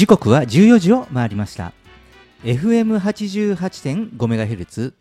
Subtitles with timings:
[0.00, 1.74] 時刻は14時を回りました。
[2.44, 4.94] FM88.5MHz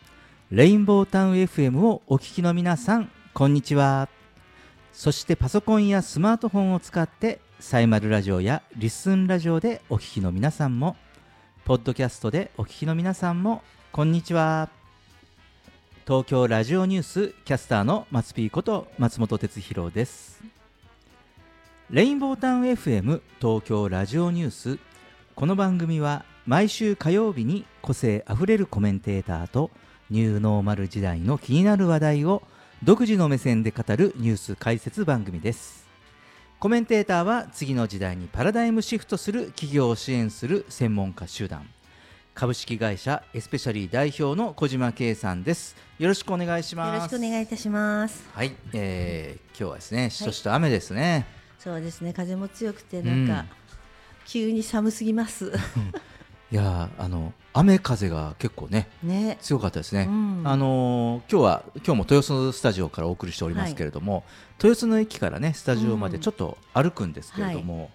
[0.52, 4.10] レインボータウン FM をお聞きの皆さんこんにちは。
[4.92, 10.98] そしてパソコンやスマートフォンを使ってサイマルラジオやリスンラジオでお聞きの皆さんも
[11.64, 13.64] ポッドキャストでお聞きの皆さんも
[13.94, 14.68] こんにちは。
[16.06, 20.44] 東京ラジオニュースキャスターの松ピーこと松本哲弘です。
[21.90, 24.89] レインボータウン FM 東京ラジオニュース
[25.40, 29.72] この番組は毎週火曜日に個性あふれるコメンテーターと
[30.10, 32.44] ニューノーマル時代の気になる話題を
[32.84, 35.88] 独自の目線で語るニュース解説番組です。
[36.60, 41.66] コメンテーターは次の時代にパラダイムシフトする企業を支援する専門家集団。
[42.36, 45.78] 株式会社エスペシャリー代表の小島圭さんです。
[46.00, 46.96] よろしくお願いします。
[46.96, 48.28] よろしくお願いいたします。
[48.34, 51.26] はい、えー、今日はですねしとしと雨ですね、はい、
[51.60, 52.12] そうですね。
[52.12, 53.50] 風も強くてなんか、うん、
[54.30, 55.52] 急に寒すぎます。
[56.52, 64.24] いやあの雨風が結構ね、ね、強かったですね、うん、あの今日は今日も豊洲スタジオからお送りしておりますけれども、はい、
[64.64, 67.90] 豊洲の駅からねスタジオまでちょっと歩くんですけれども、うんはい。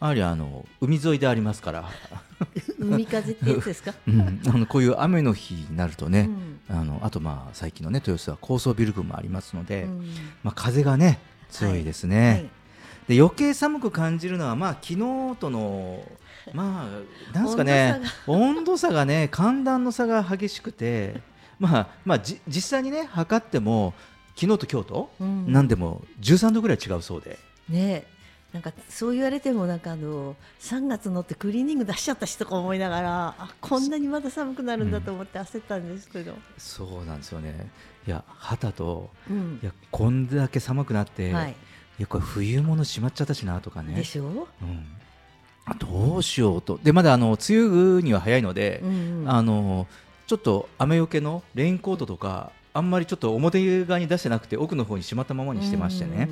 [0.00, 1.84] やはりあの海沿いでありますから。
[2.78, 6.28] 海風ってやつですか、 うん、あのこういう雨の日になるとね、
[6.68, 12.28] うん、あのあとまあ最近のね豊洲は高層ビル群もありますので、うん、まあ、風がね強いですね、はい。
[12.32, 12.50] はい、
[13.08, 16.02] で余計寒く感じるのはまあ昨日との
[16.52, 16.88] ま
[17.32, 21.20] あなんですかね温度差がね寒暖の差が激しくて
[21.58, 23.94] まあまあじ実際にね測っても
[24.36, 27.38] 昨日と今日と、うん、何でも13度ぐらい違うそうで。
[27.68, 28.06] ね
[28.52, 37.68] なんかそう言われてもなんかあの3月のってクリーニング出しちゃったしとか思いながらあこんなにまだ寒くなるんだと思って焦ったんですけど、うん、そうなんですよね。
[38.06, 41.56] いや旗と、うん、いやこんだけ寒くなって、はい、
[41.98, 43.94] いやこれ冬物しまっちゃったしなとかね。
[43.94, 44.24] でしょ、
[44.62, 44.86] うん。
[45.78, 46.78] どうしようと。
[46.82, 49.86] でまだあの梅雨には早いので、うんうん、あの
[50.26, 56.28] ちょっと雨よけのレインコートとかあんまりちょっと表側に出してなくて奥の方にしまったままにしてましてね、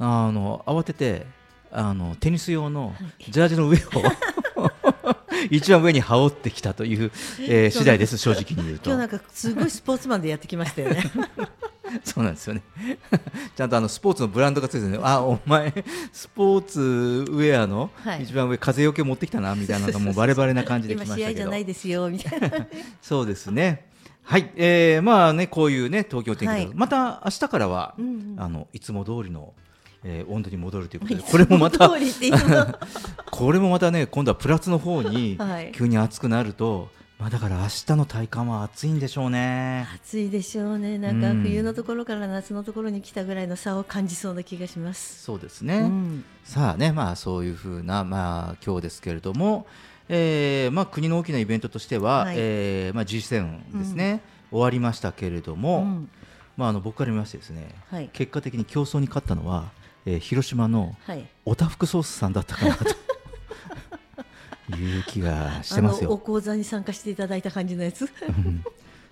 [0.00, 1.26] うんうん、あの慌てて
[1.70, 3.80] あのテニス用のジャージの上を
[5.50, 8.90] 一番上に羽織ってきたという、えー、次第です、正直に言うと。
[8.90, 11.04] 今日なんかすごいスポーツマンでやってきましたよね。
[12.04, 12.62] そうなんですよね。
[13.56, 15.72] ちゃんとあのスポーツのブランドがついてる、ね、あお前
[16.12, 16.80] スポーツ
[17.28, 21.28] ウェアの一番上、風よけ持ってきたなみたいなのがもうバレバレな感じできましたけど。
[21.28, 22.50] 試合じゃないですよみたいな。
[23.00, 23.86] そうですね。
[24.22, 29.54] はい、えー、まあねこういうね東京天気、はい、また明日からは、うんうん、あのいつも通りの
[30.08, 31.90] えー、温度に戻るということでこれもまた
[33.30, 35.36] これもまたね今度はプラスの方に
[35.72, 39.88] 急に暑くなると、はい、まあ、だから明日の体感は暑いんでしょうね。
[39.94, 40.98] 暑いでしょうね。
[40.98, 49.66] なんか冬のところから夏のところに来たぐらいの差を感じそうな気がします、そうですね、うん、さあねまあそういうふうなまあ今日ですけれども、
[50.10, 54.22] えー、まあ国の大きなイベントとしては、はい、えー、まあ G7 ですね、
[54.52, 56.10] うん、終わりましたけれども、うん、
[56.58, 59.70] まああの僕から見ましてですね、はい、結果的に競争に勝ったのは
[60.06, 60.94] えー、広島の
[61.44, 62.84] おたふくソースさんだったかなと。
[62.84, 62.94] い
[64.74, 66.10] う気がしてますよ。
[66.10, 68.04] お講座に参加していただいた感じのやつ？
[68.04, 68.08] い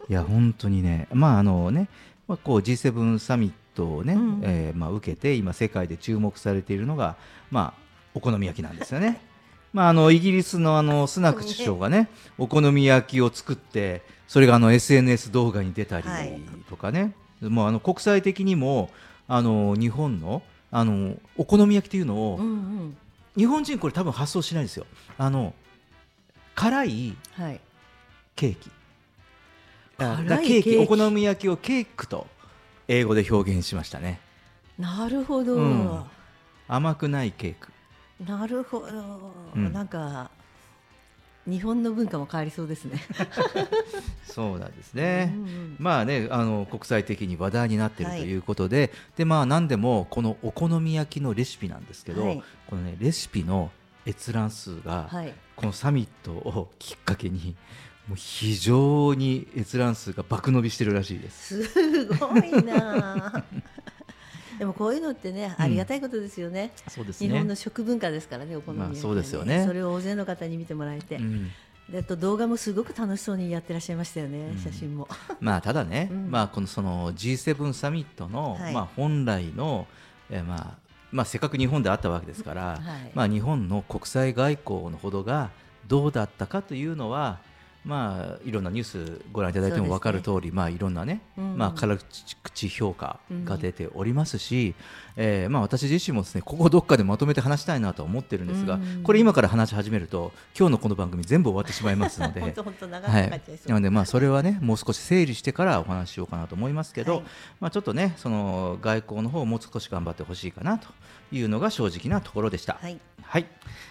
[0.09, 1.89] や本当にね、まああのね、
[2.27, 7.17] まあこう G7 サミットをね、うん、えー、まあ受けて今世界で注目されているのが
[7.51, 7.81] まあ
[8.15, 9.21] お好み焼きなんですよね。
[9.73, 16.07] まああのイギリスのあのスナク首相がね、お好み焼きを作ってそれがあの SNS 動画に出たり
[16.69, 18.91] とかね、はい、もうあの国際的にも
[19.27, 22.97] あの日本のあのお好み焼きっていうのを、うんうん、
[23.37, 24.87] 日本人これ多分発想しないですよ。
[25.19, 25.55] あの
[26.55, 27.17] 辛い
[28.37, 28.71] ケーキ、
[29.99, 32.27] はい、ケーキお好み焼きをケークと
[32.87, 34.21] 英語で表現しましたね。
[34.79, 36.05] なるほど、うん、
[36.69, 37.73] 甘くないケーク。
[38.25, 40.31] なるほど、うん、なんか
[41.47, 43.03] 日本の文化も変わりそうですね。
[44.25, 45.33] そうなんですね。
[45.35, 53.71] うんうん、まあね、あの国際的に話題になっているということで、はい、でまあ何でもこのお好み焼きのレシピなんですけど、はい、このねレシピの
[54.07, 57.55] 閲覧数が、はい、このサミットをきっかけに
[58.09, 61.65] もう非常に閲覧数が爆伸びしてるらしいです。
[61.65, 63.45] すごいな。
[64.59, 66.73] でもこういうのってね、ありがたいことですよね。
[66.89, 67.29] そうですね。
[67.29, 69.65] 日本の食文化ですからね、お好み焼き、ね、そうですよね。
[69.67, 71.17] それを大勢の方に見てもらえて。
[71.17, 71.51] うん
[71.89, 75.07] でと動画もすごく楽しそうにやってらっしゃいましたよね、うん、写真も。
[75.41, 79.87] まあただね、うん、まあこのその G7 サミットの、はい、まあ本来の、
[80.31, 80.79] えー、まあ
[81.13, 82.81] まあせっかく日本であったわけですから、はい、
[83.15, 85.51] まあ日本の国際外交のほどが
[85.87, 87.39] どうだったかというのは
[87.85, 91.99] まあいろんなニュースご覧いただいても分かる通り、まあいろんなね、うんまあ辛
[92.43, 94.75] 口評価が出ておりますし、
[95.17, 103.43] えーまあ私自身もですねここをどっかでまとめて話したいなとは思ってるんですが、うんこれ今から話し始めると今日のこの番組全部終わってしまいますので本当本当長はい。
[103.67, 107.23] なのでまあそれはねもう少し整理してからお話ししようかなと思いますけど、はい
[107.61, 110.89] まあちょっとねその外交の方をもう少し頑張ってほしいかなと
[111.33, 112.79] いうのが正直なところでした。
[112.81, 112.99] はい。
[113.27, 113.47] はい、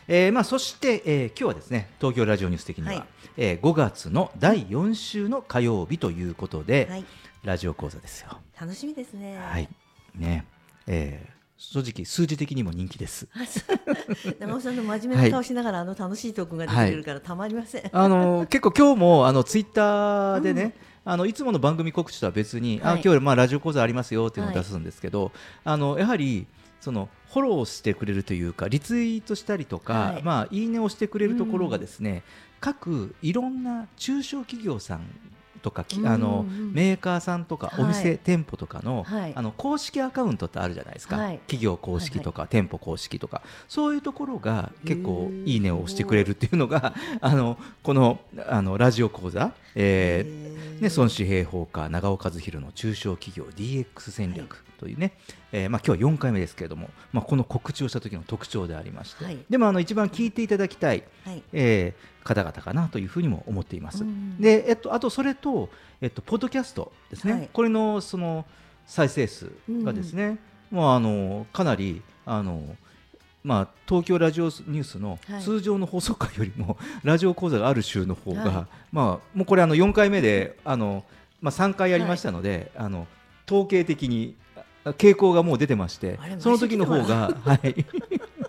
[0.07, 3.03] えーまあ、そして、えー今日はですね東京ラジオニュース的には、はい
[3.37, 7.05] えー5月の第4週の火曜日ということで、はい。
[7.43, 8.37] ラジオ講座ですよ。
[8.59, 9.37] 楽しみですね。
[9.37, 9.67] はい
[10.15, 10.45] ね
[10.87, 13.27] えー正直数字的にも人気です。
[13.33, 17.89] あそう 長尾さんの真面目な顔しながら、あの楽しいトークが出てくるからたまりません。
[17.93, 20.75] あの結構今日もあのツイッターでね、
[21.05, 25.31] あのいつもの番組告知とは別に、はいあ今日まあラジオ講座ありますよっていうのを出すんですけど、
[25.63, 26.47] あのやはり
[26.83, 30.23] そのフォローしてくれるというかリツイートしたりとか、はい。
[30.23, 32.23] まあいいねをしてくれるところがですね、
[32.59, 35.01] 各いろんな中小企業さん
[35.63, 37.85] とか、あのうんメーカーさんとか、はい。
[37.85, 39.33] お店店舗とかの,、はい。
[39.35, 41.39] あの公式アカウントってあるじゃないですか、はい。
[41.39, 43.41] 企業公式とか、店舗公式とか。
[43.67, 55.13] そういうところが結構いいねを押してくれるっていうのが あのこのあのラジオ講座、えーね、孫子平方家長尾和弘の中小企業 DX 戦略というね、
[55.53, 59.37] えーまあ、今日は4回目ですけれども、まあ、この告知をした時の特徴でありまして、はい。
[59.49, 61.43] でもあの一番聞いていただきたい、はい。
[61.53, 64.03] えー方々かなというふうにも思っています。
[64.03, 64.39] うん。
[64.39, 65.69] で、えっと、あとそれと、
[66.01, 67.49] えっと、ポッドキャストですね、はい。
[67.51, 68.45] これのその
[68.85, 70.37] 再生数がですね、
[70.71, 72.75] もうあのかなりあの、
[73.43, 75.41] まあ、東京ラジオニュースのはい。
[75.41, 78.65] 通常の放送回よりも、 ラジオ講座がある週の方が、はい。
[78.91, 81.03] まあ、もうこれあの4回目であの、
[81.41, 83.07] まあ、3回やりましたので、あの
[83.47, 84.35] 統計的に
[84.85, 87.85] あ傾向がもう出てましてその時の方が、はい、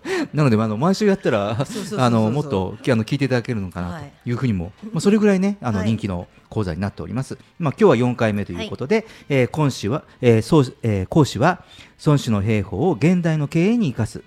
[0.33, 1.57] なのであの毎週やったら
[1.97, 7.37] あのもっとあの聞いていただけるのかなはいというふうにも、まあ、それぐらいねあのはい人気の講座になっております。
[7.59, 11.63] まあ今日は4回目ということで、えー今週は、えーそうえー講師は
[12.05, 14.23] 孫子の兵法を現代の経営に生かす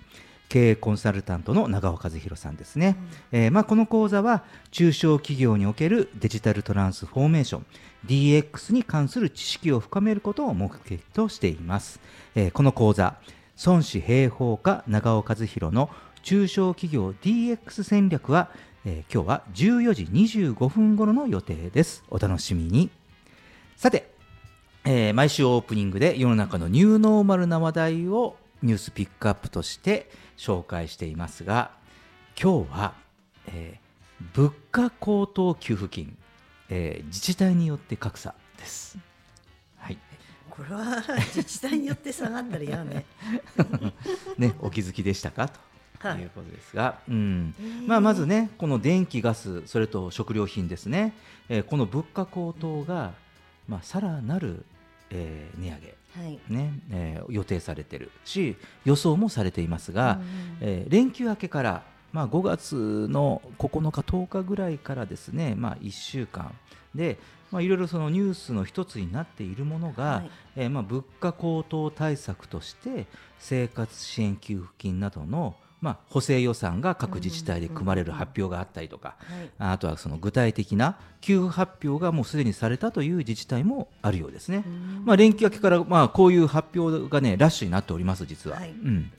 [0.48, 2.96] 経営コンサルタントの長尾和弘さんですね。
[3.32, 7.66] えーまあこの講座は中小企業におけるデジタルトランスフォーメーション
[8.06, 12.00] DX に関する知識を深めることを目的としています。
[12.34, 13.16] えーこの講座
[13.64, 15.90] 孫子兵法家長尾和弘の
[16.22, 18.50] 中小企業 DX 戦略は、
[18.84, 22.04] えー今日は14時25分頃の予定です。
[22.08, 22.88] お楽しみに。
[23.76, 24.12] さて、
[24.84, 31.72] えー毎週オープニングで世の中のニューノーマルな話題をニュースピックアップとして紹介していますが
[32.40, 32.94] 今日は、
[33.48, 33.88] えー
[34.34, 36.16] 物価高騰給付金、
[36.68, 39.07] えー自治体によって格差です。
[40.62, 41.02] はいこれは
[41.34, 43.04] 自治体によって下がったら嫌ね。
[44.38, 45.48] ね、お気づきでしたか？
[45.48, 47.54] とはいいうことですが、うん。
[47.60, 47.86] えー。
[47.88, 51.12] まあ、まずねこの電気ガスそれと食料品ですね、
[51.48, 53.12] えーこの物価高騰が、
[53.68, 54.64] まあ、さらなる、
[55.10, 55.94] えー値上げ。
[56.22, 56.38] はい。
[56.48, 58.10] ねえー予定されてる。
[58.24, 61.82] し予想もされていますが、うんえー連休明けから、
[62.12, 66.52] まあ、5月の9日10日ぐらいからですね、まあ、1週間
[66.94, 67.18] で、
[67.50, 73.06] まあ、いろいろそのニュースの一つになっているものが、はいえーまあ、物価高騰対策として
[73.38, 79.50] 生活支援給付金などの、まあ、補正予算が各自治体で組まれる発表があったりとか、はい。
[79.58, 84.64] あとはその具体的な給付発表がもうすでにされたという自治体もあるようですね。
[84.66, 88.56] うんまあ、連休明けからまあこういう発表がねラッシュになっております、実は。
[88.56, 89.10] はいうん、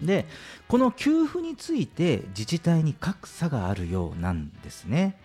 [0.00, 0.26] で、
[0.68, 5.18] この給付について自治体に格差があるようなんですね。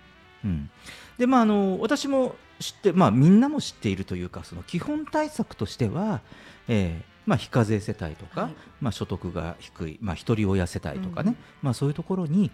[0.43, 0.69] うん、
[1.17, 6.21] で、まあ、あの私も知って、まあ、みんなも知っているというか、その基本対策としては、
[6.67, 8.53] えーまあ、非課税世帯とか、はい。
[8.81, 11.37] まあ、所得が低い、まあ、一人親世帯とかね、うん。
[11.63, 12.51] まあ、そういうところに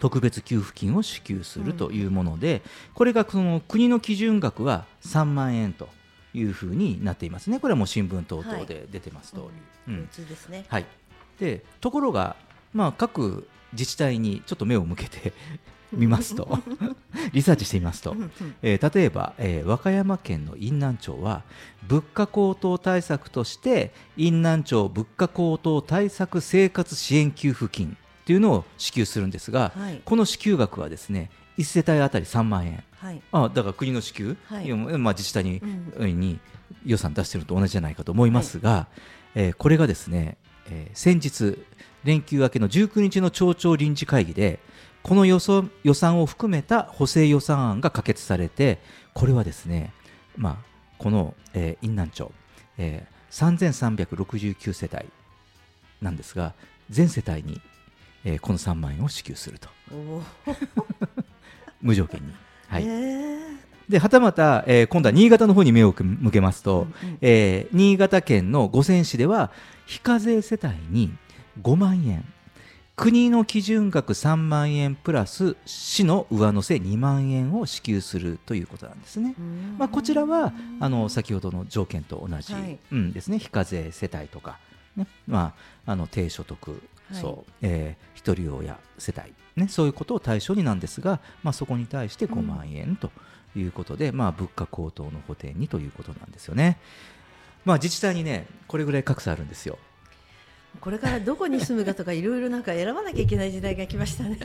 [0.00, 2.62] 特別給付金を支給するというもので、
[2.94, 5.88] これがその国の基準額は3万円と
[6.34, 9.42] いうふうになっていますね、これはもう新聞等々で出てます通
[9.86, 9.94] り。
[9.94, 10.06] うん。
[10.06, 10.64] 普通ですね。
[10.68, 10.86] はい、
[11.38, 12.36] でところが、
[12.74, 15.32] まあ、各自治体にちょっと目を向けて
[15.92, 16.58] みますと。
[17.32, 18.16] リサーチしてみますと、
[18.62, 21.42] えー例えば、えー和歌山県の院南町は
[21.88, 30.00] 物価高騰対策として院南町物価高騰対策生活支援給付金というのを支給するんですが、はい。
[30.04, 32.82] この支給額はですね1世帯当たり3万円。
[32.98, 33.20] はい。
[33.32, 34.72] あだから国の支給、はい。
[34.72, 35.58] まあ、自治体に,、
[35.96, 36.20] うん。
[36.20, 36.38] に
[36.84, 38.88] 予算出してるのと同じじゃないかと思いますが、
[39.34, 40.36] えーこれがですね、
[40.70, 41.58] えー先日
[42.04, 44.60] 連休明けの19日の町長臨時会議で
[45.06, 48.80] この予算予算を含めた補正予算案が可決されて
[49.14, 49.92] これはですね、
[50.36, 50.64] まあ、
[50.98, 52.32] この、えー、院南町、
[52.76, 55.04] えー3369世帯
[56.00, 56.54] なんですが
[56.90, 57.60] 全世帯に、
[58.24, 59.68] えーこの3万円を支給すると。
[61.80, 62.32] 無条件に。
[62.66, 62.84] はい。
[62.84, 63.38] へえ
[63.88, 67.18] ではたまた、えー今度は新潟の方に目を向けますと、うんうん。
[67.20, 69.52] えー新潟県の五泉市では
[69.86, 71.14] 非課税世帯に
[71.62, 72.24] 5万円
[72.96, 79.34] 国の基準額3万円プラス市の上乗せ2万円を支給するということなんですね。
[79.38, 79.76] うん。
[79.78, 82.78] まあ、こちらはあの先ほどの条件と同じ、はい。
[82.90, 84.58] うんですね、非課税世帯とか、
[84.96, 85.06] ね。
[85.26, 85.54] ま
[85.86, 93.12] あ、あの低所得層、えー一人親世帯、ね、そういうことを対象になんですが、まあ、そこに対して5万円と
[93.54, 96.78] いうことで、まあ、物価高騰の補填にということなんですよね。
[97.64, 99.78] まあ、自治体にねこれぐらい格差あるんですよ。
[100.80, 104.38] これからどこに住むかとかいろいろなんか選ばなきゃいけない時代が来ましたね。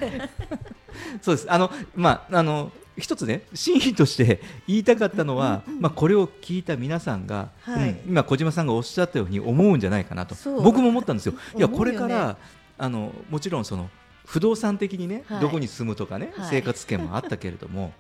[1.22, 1.52] そうです。
[1.52, 7.90] あの、まあ、あの一つね真意として言いたかったのは、まあ、これを聞いた皆さんが、はい。
[7.90, 10.36] うん今小島さんがおっしゃったように思うんじゃないかなと。
[10.62, 11.34] 僕も思ったんですよ。
[11.58, 12.38] いやこれから
[12.78, 13.90] あのもちろんその
[14.26, 15.42] 不動産的にね、はい。
[15.42, 16.50] どこに住むとかね、はい。
[16.50, 17.94] 生活圏もあったけれども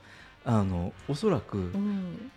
[0.43, 2.31] あのおそらくうん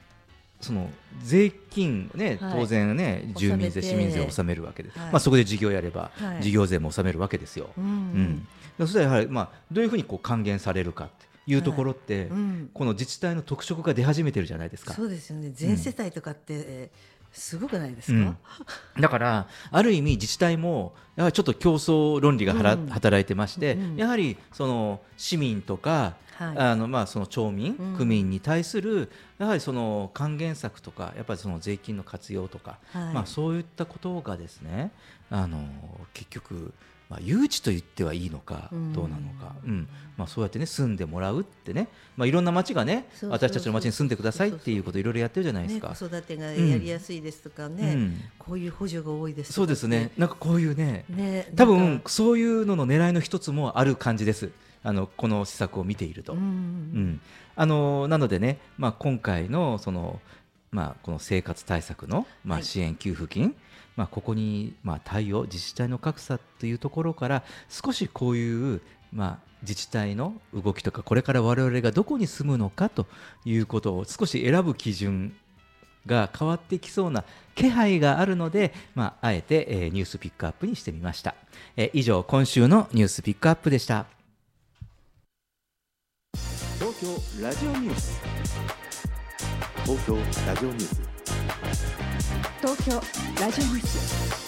[0.64, 0.90] その
[1.23, 2.61] 税金ね、はい。
[2.61, 5.12] 当然ね住民税市民税を納めるわけで、はい。
[5.12, 6.42] まあ、そこで事業やれば、はい。
[6.42, 7.71] 事業税も納めるわけですよ。
[7.78, 7.87] ううん。
[8.23, 12.71] んそしたらやはり、まあ、どういうふうにこう還元されるかっていうところって、うん。
[12.75, 14.94] この自治体の特色が出始めてるじゃないですか。
[14.94, 15.50] そうですよね。
[15.54, 18.26] 全世帯とかって、えーすごくないですうん。
[18.26, 18.37] か、
[19.00, 22.87] だからある意味自治体もやはりちょっと競争論理がはら、うん。
[22.87, 23.97] 働いてまして、うん。
[23.97, 27.97] やはりその市民とか、はいあのまあその町民、うん。
[27.97, 33.14] 区民に対するやはりその還元策とかやっぱりその税金の活用とか、はい。
[33.14, 34.91] まあそういったことがですね
[35.31, 35.59] あの
[36.12, 36.73] 結局
[37.09, 38.93] まあ誘致と言ってはいいのかうん。
[38.93, 39.88] どうなのか、うん。
[40.17, 45.95] まあそうやってね住んでもらうってね、まあいろんな町がね私たちの町に住んでくださいっていうことをいろいろやってるじゃないですね、か。
[45.95, 48.21] 子育てがやりやすいですとかね、うん。
[48.38, 50.12] こういう補助が多いですそうですね。
[50.17, 54.50] なんかこういうね、ね多分そういうのの狙いの一つもある感じです。
[54.85, 56.35] あのこの施策を見ていると。
[56.35, 57.21] ううんん。
[57.57, 60.21] あのなのでね、まあ今回のその
[60.71, 62.64] まあこの生活対策のまあはい。
[62.64, 63.57] 支援給付金、
[63.97, 68.81] まあここにまあ対応自治体の格差というところから少しこういう
[69.12, 73.07] まあ自治体の動きとかこれから我々がどこに住むのかと
[73.45, 75.35] いうことを少し選ぶ基準
[76.07, 77.25] が変わってきそうな
[77.55, 81.35] 気配があるので、まあ、あえて、えーニュースピックアップにしてみました、
[81.76, 84.07] えー以上今週のニュースピックアップでした
[86.85, 88.21] 東京ラジオニュース。
[89.87, 91.00] 東京ラジオニュース。
[92.61, 93.00] 東京
[93.41, 94.44] ラジオニュース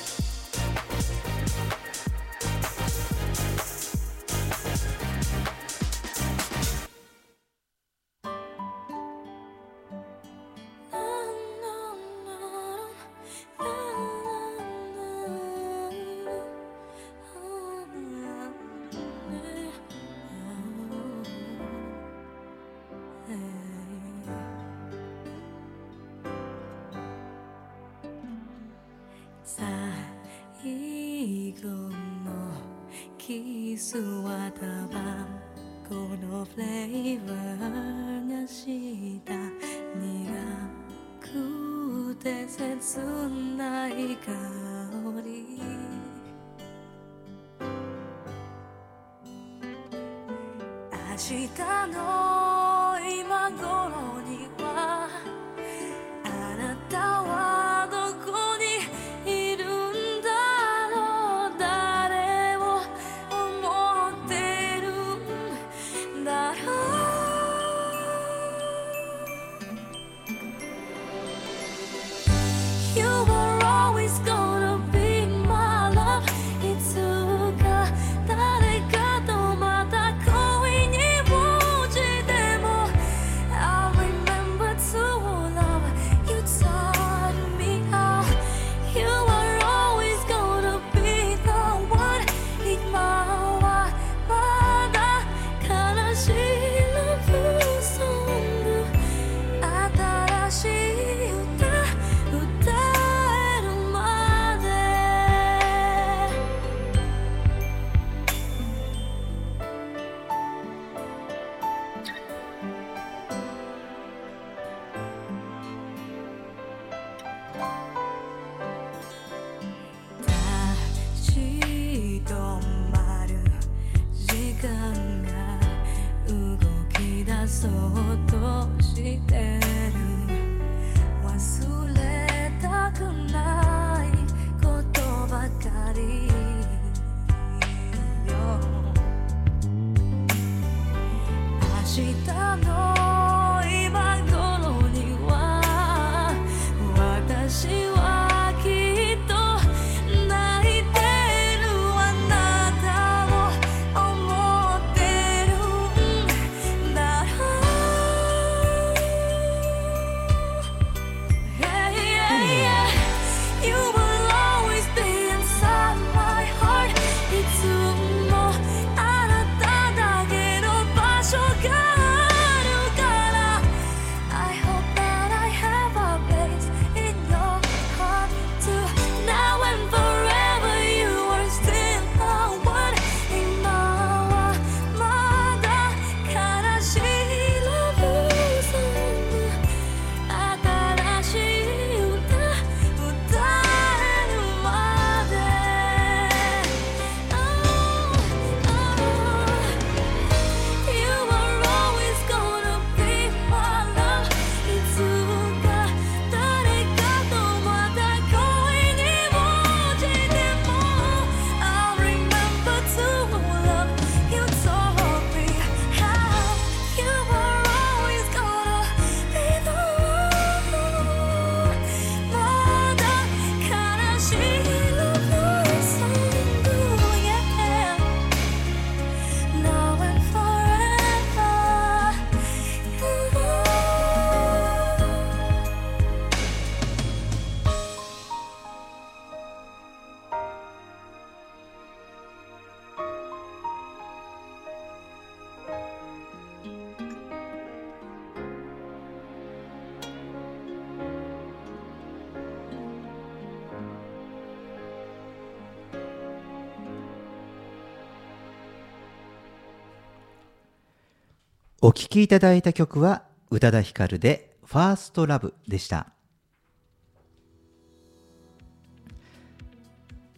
[261.88, 266.08] お聴きいただいた曲は宇多田ヒカルでファーストラブでした。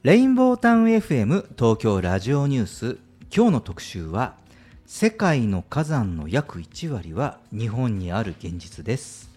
[0.03, 2.99] レインボータウン FM 東京ラジオニュース。
[3.35, 4.35] 今日の特集は
[4.85, 9.31] 世界の火山の約1割は日本にある現実です。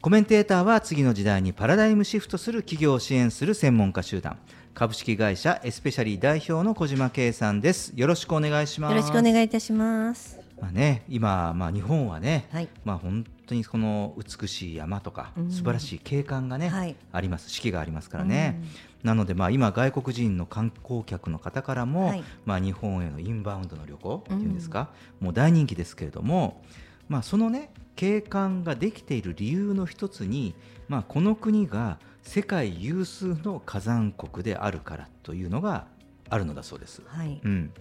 [0.00, 4.38] コメンテーターは次の時代にパラダイムシフトする企業を支援する専門家集団。
[4.72, 7.92] 株式会社エスペシャリー代表の小島圭さんです。
[7.94, 8.92] よろしくお願いします。
[8.92, 10.41] よろしくお願いいたします。
[10.62, 12.68] まあね、今、まあ、日本はね、はい。
[12.84, 15.50] まあ、本当にこの美しい山とか、うん。
[15.50, 16.94] 素晴らしい景観がね、はい。
[17.10, 17.50] あります。
[17.50, 18.62] 四季がありますからね、
[19.02, 22.24] なので、まあ、今外国人の観光客の方からも、はい。
[22.44, 26.62] まあ、日本へのインバウンドの旅行っていうんですか、もう大人気ですけれども、
[27.08, 30.54] まあ、そのね景観ができている理由の一つに、
[30.88, 35.88] まあ、この国が世界有数の火山国であるからというのが
[36.30, 37.02] あるのだそうです。
[37.04, 37.40] はい。
[37.42, 37.72] うん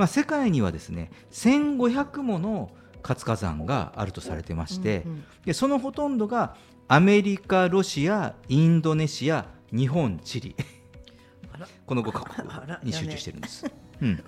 [0.00, 2.70] まあ、世界にはですね1500もの
[3.02, 6.56] 活火山があるとされてまして、うんうんでそのほとんどが
[6.88, 10.56] アメリカ、ロシア、インドネシア、日本、チリ。
[11.86, 13.64] この5カあら国に集中してるんです。
[14.00, 14.24] うん。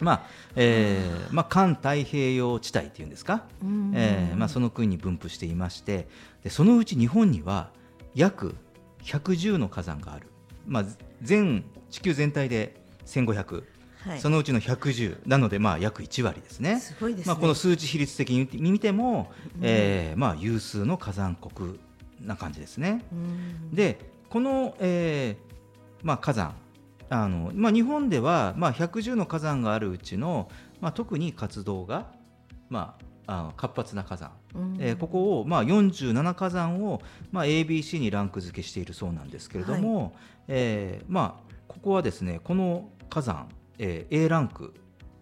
[0.00, 6.06] まあえーまあ、環太平洋地帯っていうんですか、うんえーまあ、その国に分布していまして
[6.44, 7.70] でそのうち日本には
[8.14, 8.56] 約
[9.04, 10.26] 110の火山がある、
[10.66, 10.84] まあ、
[11.22, 13.64] 全地球全体で1500、
[14.06, 14.20] はい。
[14.20, 16.80] そのうちの110なのでまあ約1割ですね。
[16.80, 17.32] すごいですね。
[17.32, 21.78] まあ、この数値比率的に見ても、えーまあ、有数の火山国
[22.20, 23.04] な感じですね。
[23.12, 26.54] うんでこの、えーまあ、火山
[27.08, 32.06] あの、まあ、日本では、まあ、110の火山があるうちの、まあ、特に活動が、
[32.68, 37.00] まあ、あ活発な火山、うんえーここを、まあ、47火山を、
[37.32, 40.14] まあ、ABC にランク付けしているそうなんですけれども、
[40.48, 44.74] えーまあ、ここはですねこの火山、えー A ランク。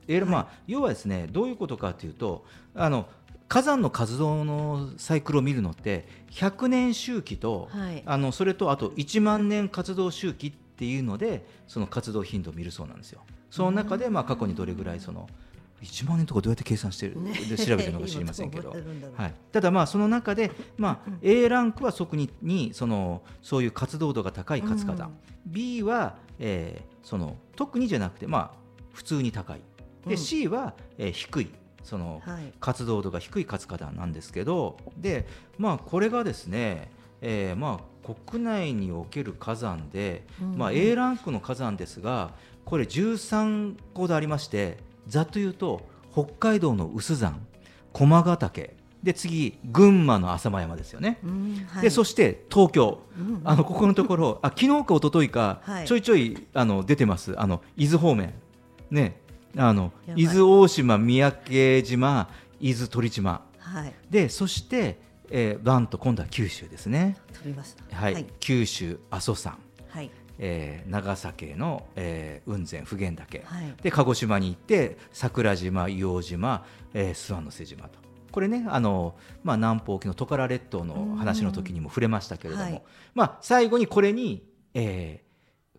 [0.07, 3.09] A ランまあ、要はですねどういうことかというとあの
[3.49, 8.03] 火山の活動のサイクルを見るのって100年周期と、はい。
[8.05, 13.21] あのそれとあと1万年活動周期っていうのでその活動頻度を見るそうなんですよ。
[13.51, 15.29] その中でまあ過去にどれぐらいその
[15.85, 17.33] 1万年とかどうやって計算してる、ね。
[17.33, 18.71] で調べてるのか知りませんけど。
[19.17, 25.17] はい、ただまあその中で、まあ、A ランクは特ににそのそういう活動度が高い活火山、
[25.47, 28.51] B は、えーその特にじゃなくて、まあ、
[28.95, 29.61] 普通に高い。
[30.07, 30.17] で、うん。
[30.19, 31.51] C は、えー低い。
[31.83, 32.53] その、はい。
[32.61, 34.79] 活動度が低い活火山なんですけど。
[34.97, 35.27] で、
[35.59, 40.57] まあ、これがですね、えーまあ、国内における火山で、うん。
[40.57, 42.33] まあ、A ランクの火山ですが
[42.65, 47.47] これ13個でありましてざっと言うと北海道の有珠山
[47.93, 51.19] 駒ヶ岳で次群馬の浅間山ですよね。
[51.23, 51.83] うんはい。
[51.83, 53.41] でそして東京、うん。
[53.45, 55.87] あのここのところ あ昨日か一昨日か、はい。
[55.87, 57.39] ちょいちょいあの出てます。
[57.39, 58.33] あの伊豆方面。
[58.91, 59.21] ね。
[59.57, 62.29] あの伊豆大島三宅島
[62.61, 63.43] 伊豆鳥島。
[63.59, 63.95] はい。
[64.11, 64.99] でそして、
[65.31, 67.19] えー、バンと今度は九州ですね。
[67.93, 68.27] はい、はい。
[68.41, 69.63] 九州阿蘇山、はい。
[70.39, 73.75] えー長崎の、えー雲仙普賢岳、はい。
[73.83, 77.99] で鹿児島に行って桜島硫黄島、えー諏訪の瀬島と。
[78.33, 82.83] これねあの、まあ、南方沖のトカラ列島の話の時にも触れましたけれども、はい。
[83.15, 84.45] まあ、最後にこれに、
[84.75, 85.25] えー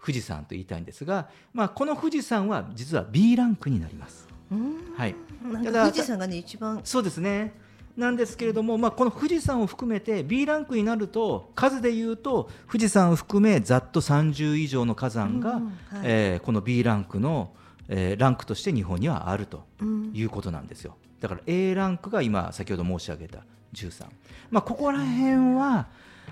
[0.06, 4.28] 富士山と言いたいんですが、まあ、この富士山は実は B ランクになります。
[4.52, 4.94] うん。
[4.96, 7.54] はい、富士山がね一番そうですね
[7.98, 15.74] なんですけれども、まあ、この富士山を含めて B ランクになると数でいうと富士山を含めざっと30以上の火山が、うんはい。
[16.04, 17.52] えーこの B ランクの、
[17.88, 20.12] えーランクとして日本にはあるとうん。
[20.14, 20.96] いうことなんですよ。
[21.22, 23.40] だから A ランクが今先ほど申し上げた
[23.74, 24.06] 13、
[24.52, 25.88] まあ、ここら辺は、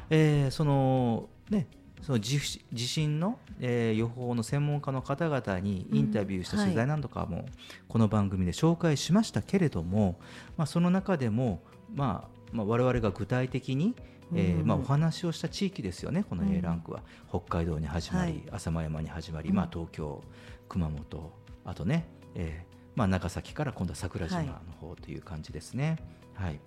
[0.09, 1.67] えーそのね
[2.03, 7.45] その地地震の、えー予報の専門家の方々にインタビューしたうん取材なんとかも
[7.87, 10.19] この番組で紹介しましたけれども、
[10.57, 11.63] まあ、その中でも、
[11.95, 13.95] まあまあ、我々が具体的に、
[14.35, 14.67] えーうん。
[14.67, 16.53] まあ、お話をした地域ですよねこのうん。
[16.53, 18.43] A ランクは、北海道に始まり、はい。
[18.51, 19.55] 浅間山に始まり、うん。
[19.55, 20.21] まあ、東京
[20.67, 21.33] 熊本
[21.65, 24.47] あとね、えーまあ、長崎から今度は桜島はい。
[24.47, 25.97] の方という感じですね。
[26.33, 26.59] はい。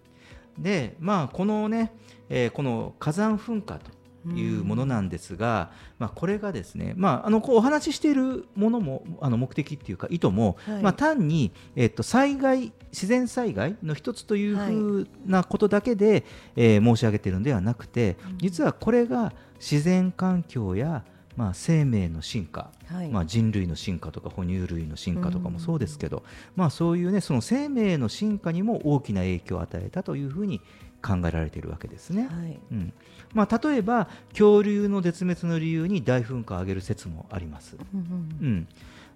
[0.58, 1.92] でまあこのね、
[2.30, 3.90] えーこの火山噴火と
[4.34, 10.82] いうものなんですが、まあ、これがですね、まあ、あのこうお話ししているものもあの目的っていうか意図も、はい。
[10.82, 14.72] まあ、単に、えっと災害自然災害の一つというはい。
[14.72, 16.24] ふうなことだけで、
[16.56, 21.04] えー申し上げているのではなくて、実はこれが自然環境や、
[21.36, 23.08] まあ、生命の進化、はい。
[23.08, 26.22] まあ、人類の進化とか哺乳類の進化とかもそうですけど、
[26.54, 30.60] まあ、そういうねその生命の進化にも大きな影響を与えたというふうに
[31.02, 32.28] 考えられているわけですね。
[32.30, 32.58] はい。
[32.72, 32.92] うん。
[33.32, 37.76] まあ、例えば恐竜の絶滅の理由に大噴火を挙げる説もあります。
[37.94, 38.68] うんうんうん。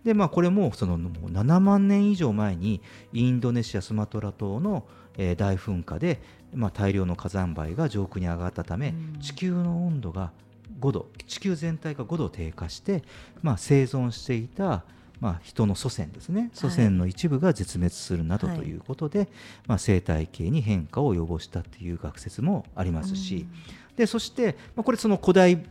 [0.05, 2.81] でまあこれもそのもう7万年以上前に
[3.12, 4.85] インドネシアスマトラ島の、
[5.19, 6.21] えー大噴火で、
[6.55, 9.21] まあ、大量の火山灰が上空に上がったため、うん。
[9.21, 10.33] 地球の温度が
[10.81, 13.03] 5度地球全体が5度低下して、
[13.43, 14.85] まあ、生存していた、
[15.20, 16.50] まあ、人の祖先ですね。
[16.54, 18.70] 祖先の一部が絶滅するなどとい。
[18.76, 19.28] うことで、
[19.66, 23.46] まあ、生態系に変化を及ぼしたという学説もありますし、
[23.96, 25.64] でそして、まあ、これその古代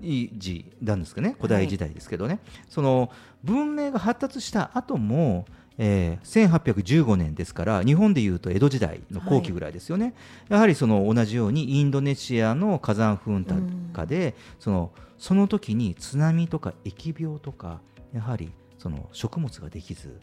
[0.00, 1.34] 時なんですかね。
[1.36, 2.38] 古代時代ですけどね、
[2.68, 3.10] その
[3.44, 5.46] 文明が発達した後も、
[5.78, 10.14] えー1815年ですから日本でいうと江戸時代の後期ぐらいですよね、
[10.48, 17.80] やはりその同じようにインドネシアの火山噴火で、そのその時に津波とか疫病とか
[18.12, 18.52] やはり
[18.82, 20.18] その食物ができず、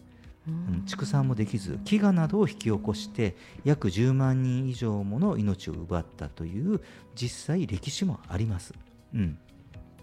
[0.47, 0.85] うん。
[0.85, 6.81] 畜産もできず飢餓などを引き起こして約10万人以上もの命を奪ったという
[7.15, 8.73] 実際歴史もあります。
[9.13, 9.37] うん。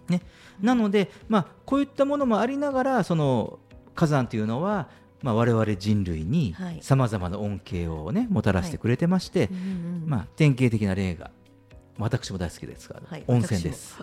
[0.08, 0.22] ね、
[0.62, 3.58] なので、まあ、こういったものもありながらその
[3.94, 4.88] 火山というのは、
[5.20, 6.78] まあ、我々人類にはい。
[6.80, 9.62] さまざまな恩恵を、ね、もたらしてくれてまして、うんうん
[10.02, 10.08] うん。
[10.08, 11.30] まあ、典型的な例が
[11.98, 13.24] 私も大好きですから、はい。
[13.26, 13.98] 温泉です。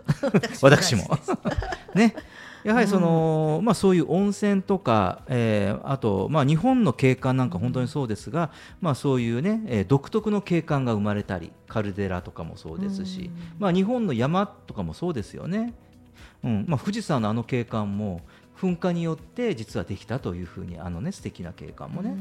[0.62, 1.18] 私 私も。
[1.96, 2.16] ね、
[2.64, 15.74] やはりその、まあ、そういう温泉とか、えーあと、まあ、日本の景観なんか本当にそうですが、まあ、そういうね、えー独特の景観が生まれたりカルデラとかもそうですし、まあ、日本の山とかもそうですよね、
[16.44, 16.66] うん。
[16.68, 18.22] まあ、富士山のあの景観も
[18.60, 22.16] 噴火によって実はできたというふうにあのね素敵な景観もね。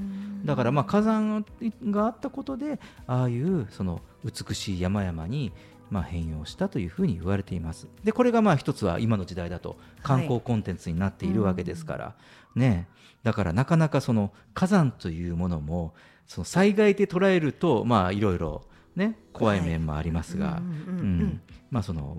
[0.45, 1.45] だからまあ火山
[1.85, 5.53] があったことでああいうその美しい山々に
[5.93, 7.87] まあ変容したというふうに言われています。
[8.03, 12.15] でこれがまあ一つは今の時代だと観光コンテンツになっているわけですから、
[12.55, 12.89] ね。
[13.23, 15.93] だからなかなかその火山というものも
[16.27, 18.65] その災害で捉えるとまあいろいろ
[18.97, 20.63] ね怖い面もありますが、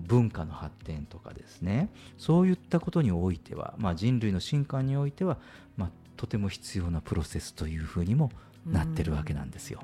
[0.06, 1.88] 文化の発展とかですね。
[2.16, 5.38] そういったことにおいては、まあ、人類の進化においては、
[5.76, 8.30] まあ、とても必要なプロセスというふうにも
[8.66, 9.80] なってるわけなんですよ。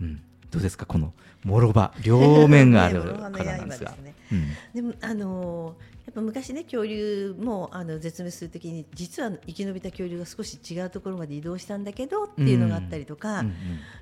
[0.00, 0.20] うん、
[0.56, 0.86] どうですか？
[0.86, 1.12] この
[1.44, 3.90] もろば両面があるね諸刃のからなんですが。
[3.90, 4.14] 刃ですね。
[4.32, 4.48] うん。
[4.74, 13.54] でもあのーやっぱ昔ね恐竜もあの絶滅するときに実は生き延びた恐竜が少し違うところまで移動したんだけどっていうのがあったりとか、うんうん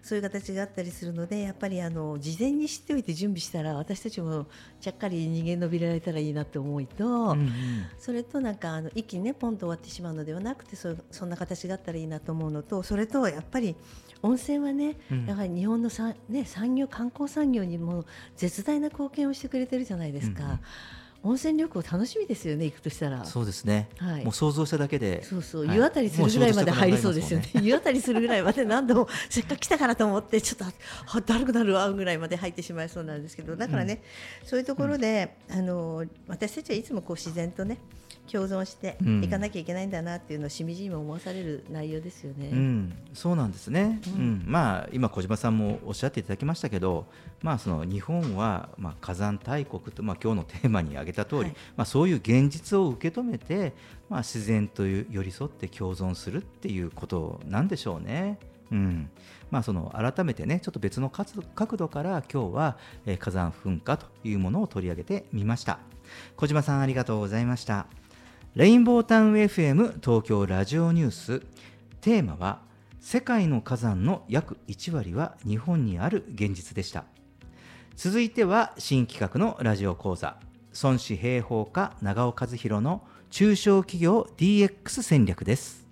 [0.03, 4.45] そういう形があったりするのでやっぱりあの事前に知っておいて準備したら私たちも
[4.83, 7.53] ちゃっかり人間伸びられたらいいなって思いと、うんうん
[7.99, 13.75] それとなんかあの一気にねポンと終わってしまうのではなくてそそんな形があったらいいなと思うのとそれとやっぱり
[14.25, 15.27] 温泉はね、うん。
[15.27, 18.07] やはり日本のさ、ね、産業観光産業にも
[18.37, 20.61] 絶大な貢献をしてくれてるじゃないですか、うんうん。
[21.25, 23.23] 温泉旅行楽しみですよね行くとしたら。
[23.27, 24.25] そうですね、はい。
[24.25, 25.23] もう想像しただけで。
[25.25, 25.77] そうそう、はい。
[25.77, 27.45] 湯あたりするぐらいまで入りそうですよね。
[27.45, 27.65] もう仕事したくなりますもん。
[27.67, 34.03] 湯あたりするぐらいまで何度もせっかく来たからと思ってちょっとあだるくなるわぐらいまで入ってしまいそうなんですけど、だからね、
[34.45, 37.77] そういうところで、あの私たちはいつもこう自然とね
[38.31, 39.25] 共存してうん。
[39.25, 42.49] いかなきゃいけないんだなっていうのをしみじみ思わされる内容ですよね。
[42.53, 44.25] うん、そうなんですね、ううん。
[44.41, 47.07] んまあ、今、小島さんもおっしゃっていただきましたけど、
[47.43, 51.57] まあ、その日本は、まあ、火山大国と、まあ今日のテーマに挙げた通り、はい。
[51.77, 53.73] まあ、そういう現実を受け止めて、
[54.09, 58.39] まあ、自然と寄り添って共存するっていうことなんでしょうね。
[58.71, 59.11] うん。
[59.51, 65.79] まあ、その改めてねちょっと別の角度角度から今日は、えー火山噴火というものを取り上げてみました。
[66.37, 67.87] 小島さんありがとうございました
[68.55, 71.43] レインボータウン FM 東京ラジオニュース。
[72.01, 72.61] テーマは
[73.01, 77.05] 世界の火山の約1割は日本にある現実でした。
[77.97, 80.37] 続いては新企画のラジオ講座。
[80.85, 85.84] 孫子平方家長尾和弘の中小企業 DX 戦略です。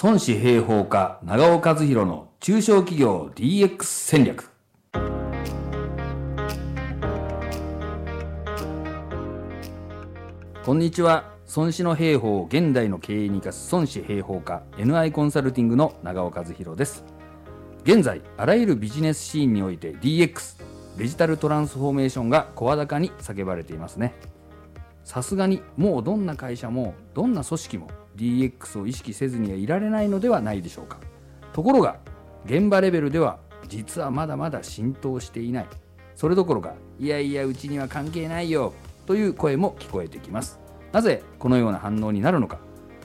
[0.00, 4.48] 孫子平方家長尾和弘の中小企業 DX 戦略。
[10.64, 11.34] こんにちは。
[11.56, 17.04] 孫子の兵法を現代の経営に生かす孫子兵法家 NI コンサルティングの長尾和弘です。
[17.82, 20.62] 現在あらゆるビジネスシーンにおいて DX
[20.96, 24.14] デジタルトランスフォーメーションが声高に叫ばれていますね。
[25.02, 30.98] さすがにもうどんな会社もどんな組織も DX を意識せずにはいられないのではないでしょうか。
[31.52, 31.96] ところが
[32.44, 35.66] 現場レベルでは実はまだまだ浸透していない。
[36.16, 38.74] それどころかいやいやうちには関係ないよ
[39.06, 40.58] という声も聞こえてきます。
[40.92, 42.58] なぜこのような反応になるのか。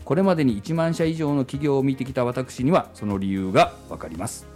[0.04, 4.48] これまでに1万社以上の企業を見てきた私にはその理由がわかります。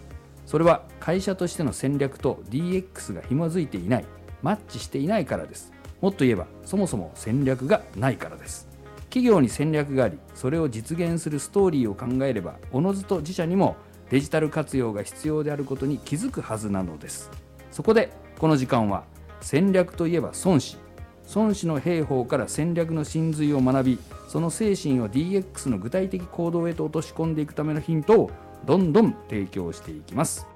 [0.46, 4.06] それは会社としての戦略と DX が紐づいていない
[4.42, 5.72] マッチしていないからです。
[6.02, 8.67] もっと言えばそもそも戦略がないからです。
[9.18, 13.76] 企業に戦略がありそれを実現するストーリーを考えればおのずと自社にも
[14.12, 17.30] デジタル活用が必要であることに気づくはずなのです。
[17.72, 19.06] そこでこの時間は
[19.42, 20.78] 戦略といえば孫子
[21.36, 24.00] 孫子の兵法から戦略の真髄を学び
[24.30, 28.32] その精神を DX の具体的行動へと落とし込んでいくためのヒントを
[28.66, 30.48] どんどん提供していきます。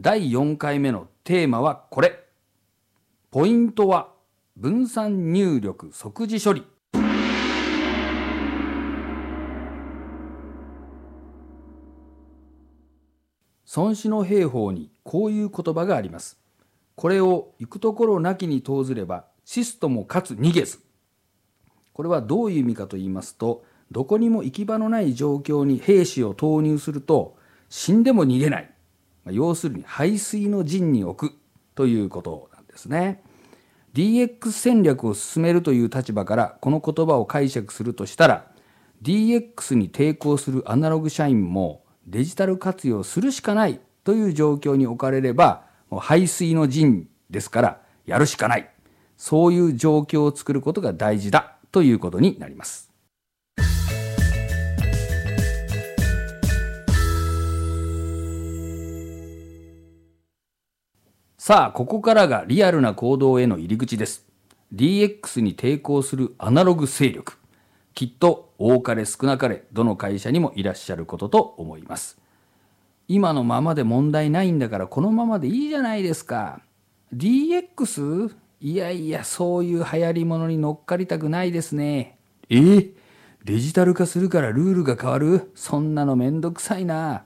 [0.00, 2.24] 第4回目のテーマはこれ。
[3.32, 4.12] ポイントは
[4.56, 6.64] 分散入力即時処理。
[13.74, 16.38] 孫子の兵法にこういう言葉があります。
[16.94, 20.78] これを行くところなきに投ずればシスともかつ逃げず。
[21.92, 27.36] これはどういう意味かと言いますとどこにも行き場のない状況に兵士を投入すると
[27.68, 28.72] 死んでも逃げない。
[29.32, 31.34] 要するに排水の陣に置く
[31.74, 33.22] ということなんですね。
[33.94, 38.46] DX 戦略を進めるという立場からこの言葉を解釈するとしたら
[39.02, 48.70] DX に抵抗するアナログ社員もデジタル活用するしかないという状況に置かれればもう排水の陣ですからやるしかない。
[49.16, 52.87] そういう状況を作ることが大事だということになります。
[61.48, 64.26] さあここからがリアルな行動への入り口です。
[64.74, 67.38] DX に抵抗するアナログ勢力。
[67.94, 72.18] きっと多かれ少なかれどの会社にもいらっしゃることと思います。
[73.08, 76.60] 今のままで問題ないんだからこのままでいいじゃないですか。
[77.14, 78.30] DX?
[78.60, 82.18] いやいやそういう流行り物に乗っかりたくないですね。
[82.50, 82.56] え？
[82.56, 82.92] ー
[83.44, 85.50] デジタル化するからルールが変わる？
[85.54, 87.24] そんなのめんどくさいな。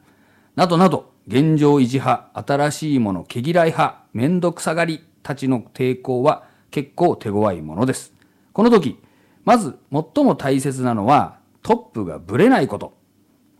[0.55, 4.02] などなど現状維持派新しいもの毛嫌い派。
[4.13, 8.13] めんどくさがりたちの抵抗は結構手強いものです。
[8.53, 8.99] この時
[9.45, 12.95] まず最も大切なのはトップがぶれないこと。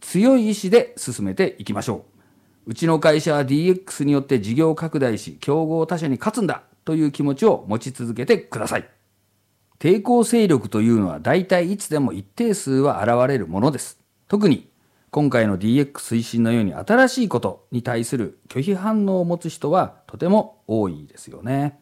[0.01, 2.05] 強い意志で進めていきましょ
[2.67, 2.71] う。
[2.73, 8.89] うちの会社は DX によって事業拡大し競合他社に勝つんだという気持ちを持ち続けてください。
[9.79, 13.99] 抵抗勢力というのは大体いつでも一定数は現れるものです。
[14.29, 14.72] 特に
[15.13, 21.79] 今回の DX 推進のように新しいことに対する拒否反応を持つ人はとても多いですよね。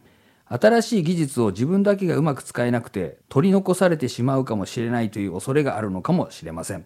[0.47, 6.85] 新しい技術を自分だけがうまく使えなくて取り残されてしまうかもしれないという恐れがあるのかもしれません。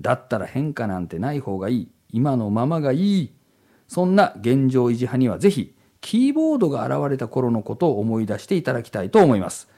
[0.00, 1.88] だったら変化なんてない方がいい。
[2.10, 3.32] 今のままがいい。
[3.88, 9.68] そんな現状維持派にはぜひキーボードが現れた頃のことを思い出していただきたいと思います。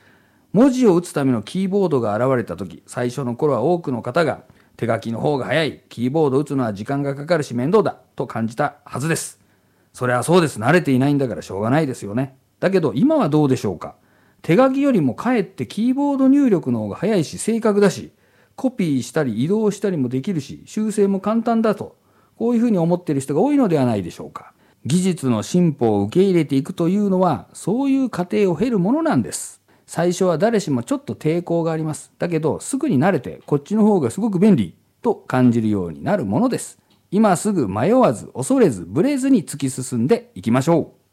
[0.53, 4.43] 文字を打つためのキーボードが現れた時最初の頃は多くの方が
[4.77, 5.83] 手書きの方が早い。
[5.89, 9.41] キーボード打つのは時間がかかるし面倒だと感じたはずです。
[9.93, 10.59] それはそうです。
[10.59, 12.37] 慣れていないんだからしょうがないですよね。
[12.61, 13.95] だけど今はどうでしょうか。
[14.43, 18.13] 手書きよりもかえってキーボード入力の方が早いし正確だし
[18.57, 21.97] コピーしたり移動したりもできるし修正も簡単だと
[22.37, 24.53] こういうふうに思っている人が多いのではないでしょうか。
[24.85, 29.63] 技術の進歩を受け入れていくというのはそういう過程を経るものなんです。
[29.87, 32.13] 最初は誰しもちょっと抵抗があります。
[32.19, 36.79] だけどすぐに慣れてこっちの方がすごく便利と感じるようになるものです。
[37.11, 41.05] 今すぐ迷わず恐れずブレずに突き進んでいきましょう。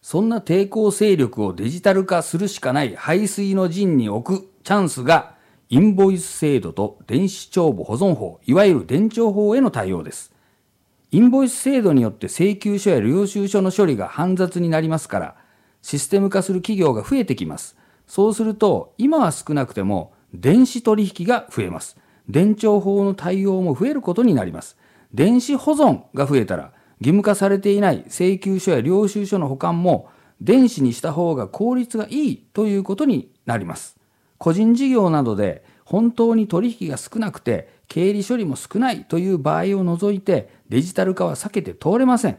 [0.00, 5.36] そんな抵抗勢力をデジタル化するしかない排水の陣に置くチャンスが
[5.70, 10.31] インボイス制度と電子帳簿保存法いわゆる伝帳法への対応です。
[11.14, 15.36] インボイス制度によって請求書や領収書の処理が煩雑になりますから
[15.82, 17.76] システム化する企業が増えてきます。
[18.06, 21.98] そうすると今は少なくても電子取引が増えます。
[22.30, 24.78] 伝帳法の対応も増えることになります。
[25.12, 30.08] 電子保存が増えたら義務化されていない請求書や領収書の保管も
[30.40, 33.98] 電子にした方が効率がいいということになります。
[34.38, 42.38] 個人事業などで本当に取引が少なくて経理処理も少ないという場合を除いてデジタル化は避けて通れません。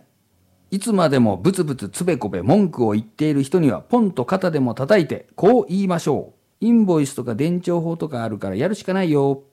[0.71, 6.65] いつまでもブツブツつべこべ文句を言っている人にはポンと肩でも叩いてこう言いましょう。
[6.65, 9.43] インボイスとか伝帳法とかあるからやるしかないよ。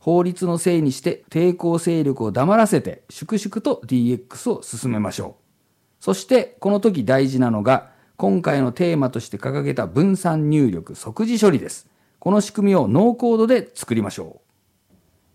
[0.00, 6.02] 法律のせいにして抵抗勢力を黙らせて粛々と DX を進めましょう。
[6.02, 11.88] そしてこの時大事なのが今回のテーマとして掲げた分散入力即時処理です。
[12.18, 14.47] この仕組みをノーコードで作りましょう。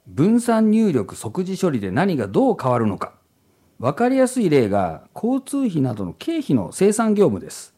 [0.07, 3.13] 分散入力即時処理で何がどう変わるのか。
[3.79, 7.73] 分かりやすい例が交通費などの経費の生産業務です。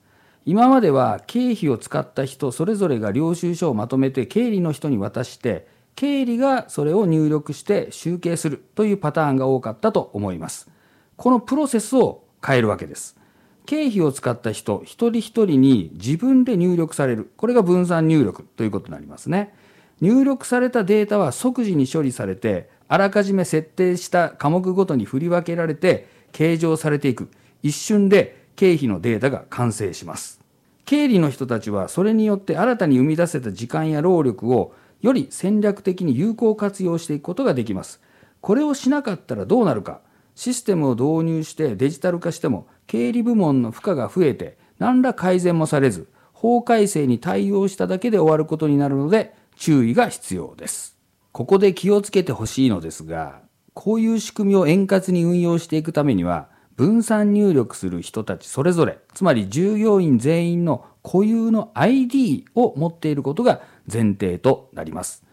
[0.45, 10.69] 今までは経費を使った人それぞれが領収書をまとめて経理の人に渡して経理がそれを入力して集計するというパターンが多かったと思います。
[11.15, 13.17] このプロセスを変えるわけです。
[13.65, 17.31] 経費を使った人一人一人に自分で入力される。
[17.38, 19.55] これが分散入力ということになりますね。
[20.01, 27.29] 入力されたデータは即時に処理されてあらかじめ設定した科目ごとに振り分けられて計上されていく。
[27.63, 30.39] 一瞬で経費のデータが完成します。
[30.86, 38.01] 経理の人たちはそれによって新たに生み出せた時間や労力をより戦略的に有効活用していくことができます。
[38.41, 40.01] これをしなかったらどうなるか。
[40.36, 50.97] システムを導入してデジタル化しても経理部門の負荷が増えて何ら改善もされず法改正に対応しただけで終わることになるので注意が必要です。
[51.31, 53.41] ここで気をつけてほしいのですが
[53.73, 65.25] こういう仕組みを円滑に運用していくためには分散入力する人たちそれぞれつまり従業員全員の固有の ID を持っていることが前提となります。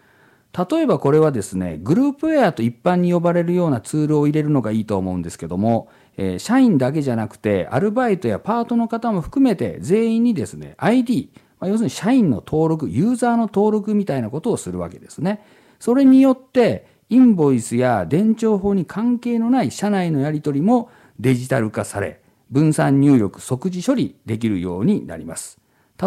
[0.52, 11.30] 例えばこれはですねグループウェアと一般に呼ばれるようなツールを入れるのがいいと思うんですけども、えー社員だけじゃなくてアルバイトやパートの方も含めて全員にですね ID
[11.62, 15.44] まあ要するに社員の登録ユーザーの登録みたいなことをするわけですね。
[15.78, 22.20] それによってインボイスや伝承法に関係のない社内のやり取りもデジタル化され
[22.50, 25.60] 分散入力即時処理できるようになります。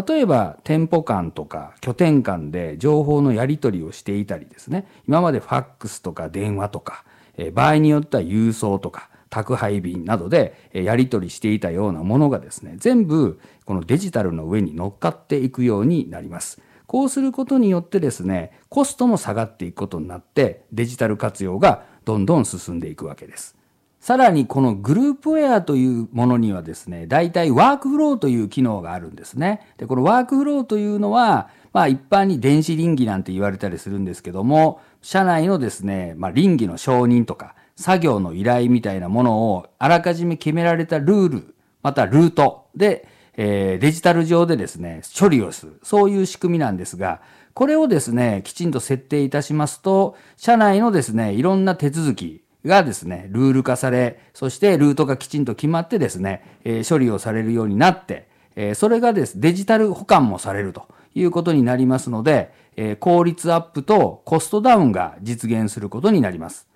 [0.08, 4.86] 例えば店舗間とか拠点間で情報のやり取りをしていたりですね。
[5.08, 7.06] 今までファックスとか電話とか
[7.54, 23.58] 場合によっては郵送とか宅配便などでやり取りしていたようなものがですね全部このデジタルの上に乗っかっていくようになりますこうすることによってですねコストも下がっていくことになってデジタル活用がどんどん進んでいくわけです
[24.06, 29.74] さらにこのグループウェアというものにはですね、大体ワークフローという機能があるんですね。
[29.78, 43.08] で、このワークフローというのは、まあ一般に電子倫理なんて言われたりするんですけども、社内のですね、まあ倫理の承認とか、作業の依頼みたいなものをあらかじめ決められたルール、またルートで、
[43.38, 45.80] えーデジタル上でですね、処理をする。
[45.84, 47.22] そういう仕組みなんですが、
[47.54, 66.68] これをですね、きちんと設定いたしますと、社内のですね、いろんな手続き、がですね、ルール化され、そしてルートがきちんと決まってですね、えー処理をされるようになって、えーそれがですデジタル保管もされるということになりますので、えー効率アップとコストダウンが実現することになります。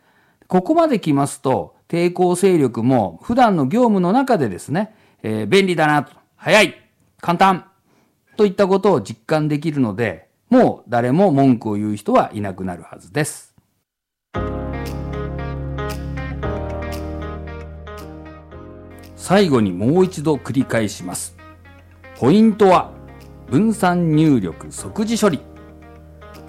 [0.50, 6.74] ここまで来ますと、抵抗勢力も普段の業務の中でですね、えー便利だな、早い、
[7.22, 7.66] 簡単
[8.36, 13.54] といったことを実感できるので、もう誰も文句を言う人はいなくなるはずです。
[19.16, 21.38] 最後にもう一度繰り返します。
[22.18, 22.92] ポイントは
[23.52, 25.42] 分散入力即時処理。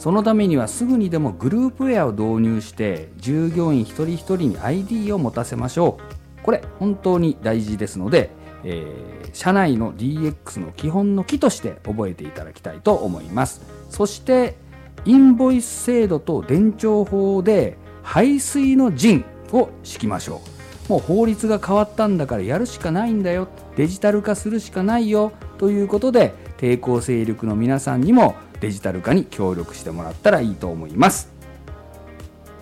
[0.00, 5.98] そのためにはすぐにでもグループウェアを導入して従業員一人一人に ID を持たせましょ
[6.40, 6.42] う。
[6.42, 8.30] これ本当に大事ですので、
[8.64, 13.62] えー社内の DX の基本の木として覚えていただきたいと思います。
[13.88, 14.56] そして
[15.04, 20.40] インボイス制度と伝承法で排水の陣を敷きましょ
[20.88, 20.90] う。
[20.90, 23.46] もう法律が変わったんだからやるしかないんだよ
[23.76, 31.32] デジタル化するしかないよということで抵抗勢力の皆さんにもデジタル化に協力してもらったらいいと思います。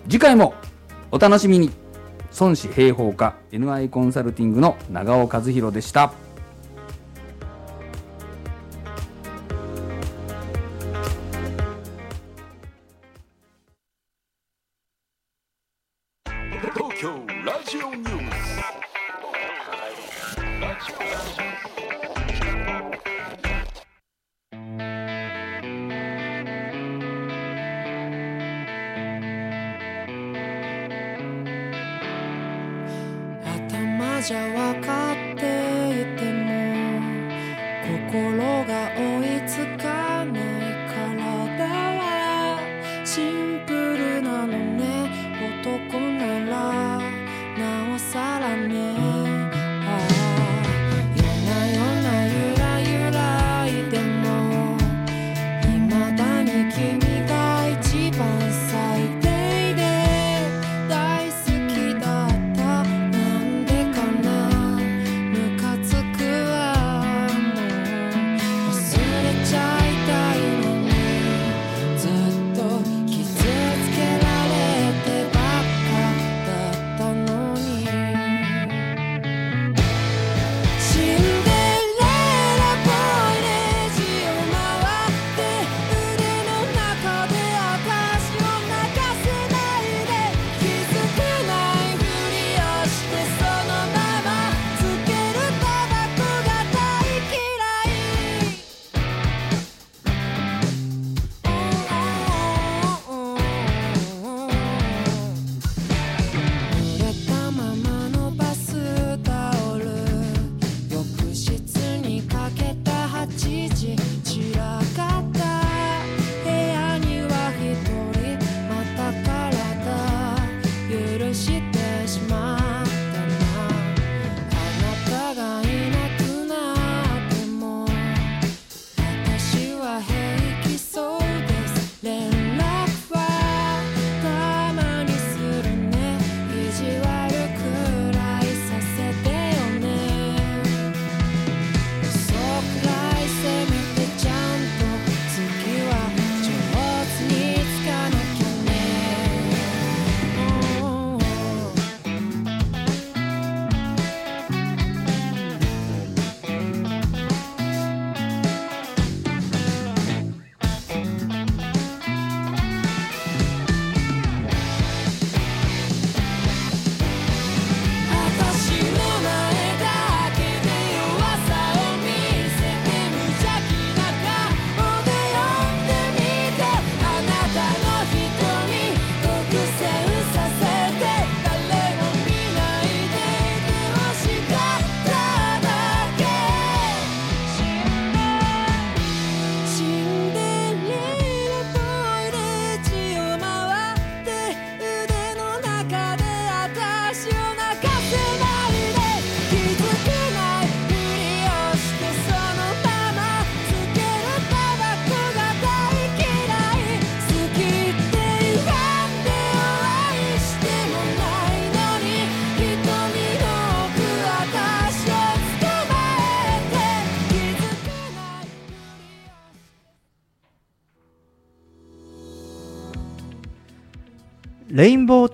[0.05, 0.53] 次回も
[1.11, 1.71] お楽しみに。
[2.39, 6.13] 孫子平方家 NI コンサルティングの長尾和弘でした。
[16.75, 17.09] 東京
[17.43, 18.31] ラジオニュー
[21.39, 21.48] ス。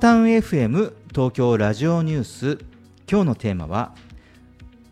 [0.05, 2.59] タウン FM 東京ラジオニュース。
[3.09, 3.95] 今日のテーマは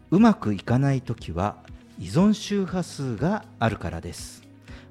[0.09, 1.57] うまくいかないときは
[1.99, 4.41] 依存周波数があるからです。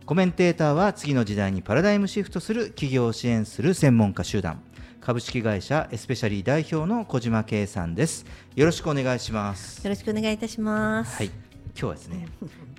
[0.06, 4.62] コメンテーターは次の時代にパラダイムシフトする企業を支援する専門家集団。
[5.00, 8.24] 株式会社エスペシャリー代表の小島圭さんです。
[8.54, 9.82] よろしくお願いします。
[9.82, 11.16] よろしくお願いいたします。
[11.16, 11.41] はい
[11.74, 12.28] 今日はですね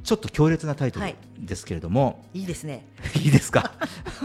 [0.04, 1.16] ちょっと強烈なタイトルはい。
[1.39, 2.86] ですけれども、いいですね。
[3.24, 3.74] い、いですか？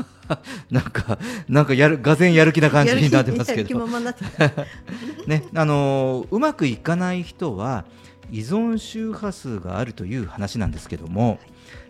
[0.71, 3.87] なんかなんかやるがぜんやる気な感じになってますけど。
[5.27, 7.85] ねあのーうまくいかない人は
[8.31, 11.39] 依存周波数があるという話なんですけども、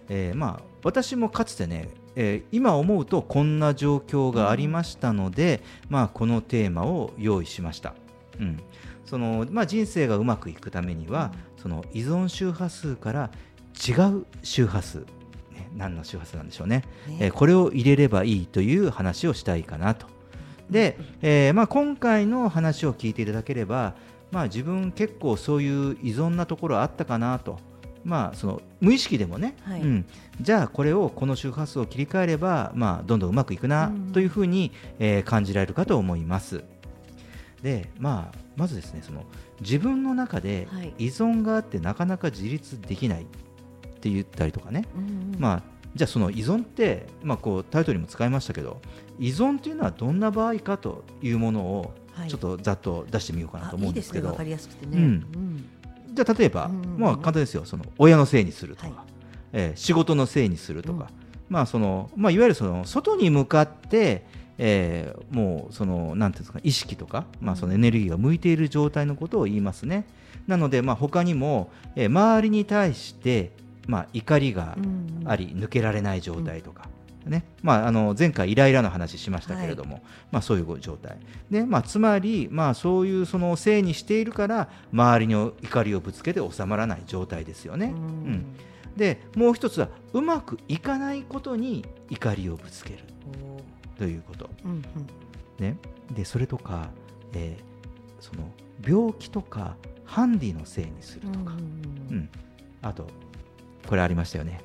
[0.09, 7.95] えーまあ私もかつてね、えー今思うとこんな状況がありましたので、まあこのテーマを用意しました。
[8.39, 8.59] うん。
[9.05, 13.30] そのまあ、人生がうまくいくためには、その依存周波数から
[13.86, 16.84] 違う周波数、ね、何の周波数なんでしょうね。
[17.06, 17.18] ね。
[17.20, 20.06] えーこれを入れればいいという話をしたいかなと。
[20.70, 23.94] で、えーまあ、今回の話を聞いていただければ、
[24.30, 27.59] まあ、自分結構そういう依存なところあったかなと、
[28.04, 29.80] まあ、その無意識でもね、はい。
[29.80, 30.06] うん、
[30.40, 34.12] じゃあこれをこの周波数を切り替えれば、まあ、どんどんうまくいくなうん。
[34.12, 36.62] というふうに、えー感じられるかと思います。
[37.62, 39.24] で、まあ、まずですねその
[39.61, 40.94] 自分の中ではい。
[40.98, 43.26] 依存があってなかなか自立できないっ
[44.00, 45.62] て言ったりとかね、うんうんまあ、
[45.94, 48.80] じゃあその依存って、まあ、こうタイトルにも使いましたけど
[49.18, 52.28] 依存というのはどんな場合かというものをはい。
[52.28, 53.88] ちょっとざっと出してみようかなと思。
[53.88, 54.96] うんですけど、わかりやすくてね。
[54.96, 55.02] うん。
[55.02, 55.06] う
[55.38, 55.68] ん。
[56.12, 57.00] じゃあ例えば、うんうんうん。
[57.00, 57.64] まあ、簡単ですよ。
[57.64, 58.96] その親のせいにするとか、はい。
[59.52, 61.11] えー仕事のせいにするとか、
[61.48, 61.54] うん。
[61.54, 64.26] まあそのまあ、いわゆるその外に向かって、
[64.59, 70.06] えーもうそのなんていうんですか意識とか、まあ、そのエネルギーが向いている状態のことを言いますね。
[70.46, 73.52] なので、まあ、他にも、えー周りに対して、
[73.86, 74.76] まあ、怒りが
[75.24, 76.88] あり抜けられない状態とか、
[77.26, 77.44] ね。
[77.62, 81.18] まあ、あの前回イライラの話しましたけれども、まあ、そういう状態。
[81.50, 87.86] で、まあ、つまり、まあ、そういうそのせいにしているから周りに怒りをぶつけて収まらない状態ですよね。
[87.86, 87.96] ううん。
[88.32, 88.44] ん
[88.96, 92.98] でもう一つはうまくいかないことに怒りをぶつける
[93.99, 94.49] ということ。
[94.64, 94.82] うんうん。
[95.59, 95.76] ね、
[96.12, 96.90] でそれとか、
[97.34, 97.78] えー
[98.20, 98.51] その
[98.86, 102.28] 病気とかハンディのせいにするとか、うんうん
[102.80, 103.09] あと
[103.88, 104.61] これありましたよね。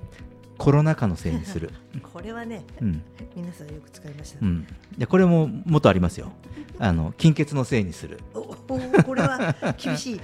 [0.59, 1.71] コロナ禍のせいにする。
[2.13, 3.01] これはね、うん。
[3.35, 4.35] 皆さんよく使いました。
[4.35, 4.39] ね。
[4.43, 4.67] うん、
[4.97, 6.31] でこれももっとありますよ。
[6.77, 10.21] あの金欠のせいにする、これは厳しい。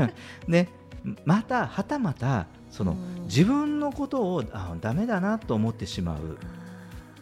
[0.48, 0.68] ね、
[1.26, 3.24] またはたまたそのうん。
[3.24, 6.38] 自分のことをあダメだなと思ってしまう、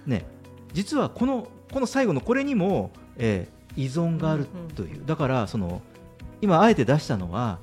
[0.07, 0.27] ね、
[0.75, 4.47] 実はこのこの最後のこれにも、えー依存がある
[4.77, 5.83] という、だからその
[6.41, 7.59] 今あえて出したのは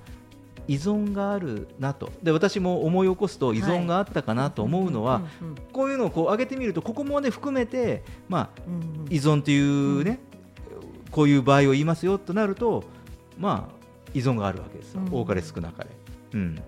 [0.67, 2.11] 依存があるなと。
[2.21, 9.07] で私も思い起こすと依存があったかなと思うのは、うんうんこういうのをこう上げてみるとここもね含めて、まあ、うんうん。
[9.09, 10.19] 依存というね、
[11.11, 12.83] こういう場合を言いますよとなると
[13.39, 13.75] まあ
[14.13, 15.13] 依存があるわけですよ、うん。
[15.13, 15.89] 多かれ少なかれ。
[16.33, 16.61] うん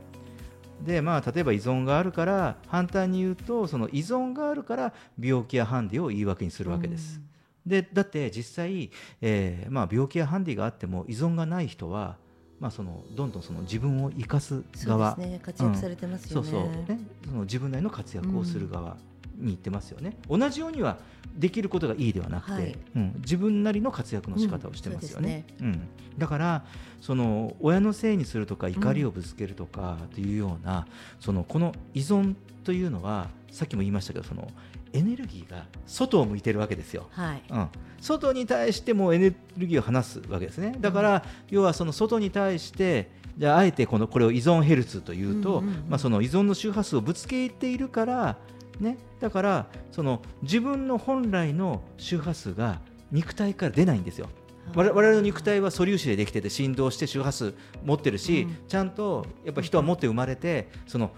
[0.83, 7.21] でまあ、例えば依存があるから反対に言うとその依存があるから病気やハンディを言い訳にするわけです。
[7.65, 12.17] でだって実際、えーまあ、病気やハンディがあっても依存がない人は、
[12.59, 15.39] まあ、そのどんどんその自分を生かすそう側ですね。
[15.41, 16.49] 活躍されてますよね。
[16.49, 18.97] そうそう、ね、その自分なりの活躍をする側
[19.43, 20.97] に行ってますよね、同じようには
[21.35, 22.75] できることがいいではなくて、はい。
[22.95, 25.87] うん、自分なりの活躍の仕方をしてますよね,、うんうん。
[26.17, 26.65] だから
[27.01, 30.87] その親のせいにするとか怒りをぶつけるとかというような、
[31.19, 34.49] そのこの依存というのはさっきも言いましたけどその
[34.93, 37.07] エネルギーが外を向いてるわけですよ。
[37.11, 37.43] はい。
[37.49, 37.67] うん、
[37.99, 40.75] 外に対してもエネルギーを離すわけですね。
[40.79, 48.37] だから、要はその外に対してじゃああえてこのこれを依存ヘルツというと、まあ、その依存の周波数をぶつけているから、
[48.79, 54.29] ね、だからその自分の本来の周波数が肉体から出ないんですよ。
[54.75, 57.53] 我々の肉体は素粒子でできてて振動して周波数
[57.83, 58.57] 持ってるし、うん。
[58.67, 61.11] ちゃんとやっぱ人は持って生まれてその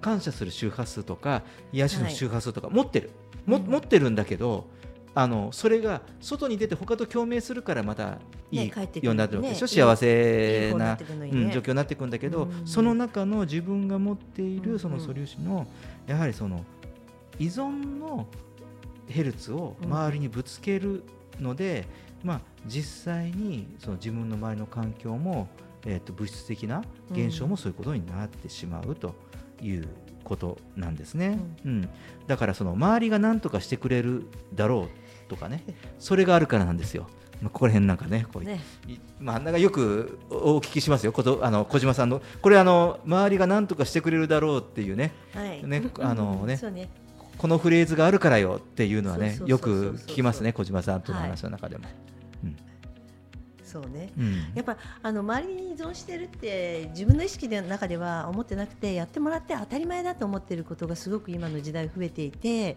[0.00, 3.10] 感謝する周波数とか癒しの周波数とか持ってる、
[3.46, 3.64] もうん。
[3.64, 4.68] 持ってるんだけど
[5.14, 8.18] あのそれが外に出て他と共鳴するからまた
[8.50, 11.04] いいようになってるわけでしょ、ね幸せな状
[11.60, 12.66] 況になっていくんだけど、うん。
[12.66, 15.66] その中の自分が持っているその素粒子の
[16.06, 16.64] やはりその
[17.38, 18.26] 依存の
[19.08, 21.04] ヘルツを周りにぶつける
[21.40, 21.86] ので、
[22.22, 25.48] まあ、実際にその自分の周りの環境も、
[25.86, 29.14] えー、と物質的な現象もそういうことになってしまうと
[29.60, 29.88] いう
[30.24, 31.38] ことなんですね。
[31.64, 31.88] うん
[32.26, 34.88] だからその周りが何とかしてくれるだろ
[35.26, 35.64] うとかね
[35.98, 37.08] それがあるからなんですよ。
[37.42, 38.60] まあ、ここら辺なんかねこうね。
[38.86, 45.66] いまあ、なんかよくお聞きしますよ、ことあの小島さんの、これあの、周りが何とかしてくれるだろうっていうね、はい。
[45.66, 46.58] ねあのね。
[47.38, 51.84] このフレーズがあるからよっていうのはねよく聞きますね小島さんとの話の中でも。
[53.64, 54.12] そうね。
[54.18, 54.52] うん。
[54.54, 62.76] やっぱあの周りに依存してるって自分の意識の中では思ってなくてやってもらって当たり前だと思っていることがすごく今の時代増えていて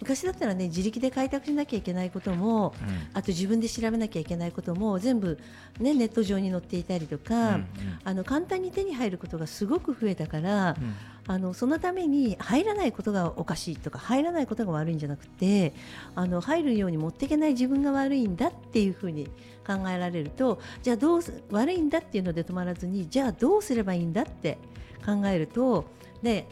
[0.00, 2.74] 昔だったらね自力で開拓しなきゃいけないことも
[3.14, 5.38] あと自分で調べなきゃいけないことも全部、
[5.78, 7.66] ね、ネット上に載っていたりとか、うんうん。
[8.04, 10.94] あの簡単に手に入ることがすごく増えたから、うん。
[11.26, 15.72] あのそのために入らないことがおかしいとか入らないことが悪いんじゃなくて
[16.14, 19.30] あの入るように持っていけない自分が悪いんだっていうふうに
[19.66, 24.58] 考えられるとじゃあどうす悪いんだっていうので止まらずにじゃあどうすればいいんだって
[25.06, 25.86] 考えると
[26.22, 26.46] ね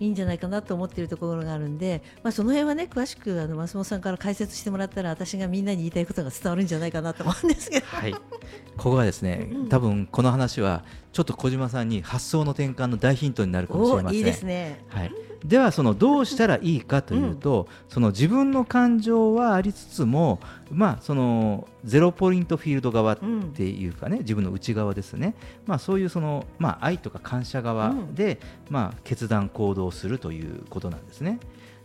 [0.00, 7.86] いいんじゃないかなと思っているところがあるんで、まあ、その辺はね詳しくあの松本さんから解説してもらったら私がみんなに言いたいことが伝わるんじゃないかなと思うんですけど。
[7.86, 8.20] はい、こ
[8.76, 14.16] こがですね、うん多分この話はちょっと小島さんに発想の転換の大ヒントになるかもしれません。
[14.16, 14.84] おいいですね。
[14.88, 15.12] はい、
[15.44, 20.38] ではそのどうしたらいいかというと、その自分の感情はありつつも、
[20.70, 23.18] まあ、そのゼロポイントフィールド側っ
[23.54, 25.34] ていうかね、自分の内側ですね、
[25.66, 28.38] まあ、そういうその、まあ、愛とか感謝側で、
[28.68, 31.40] まあ、決断行動するということなんですね。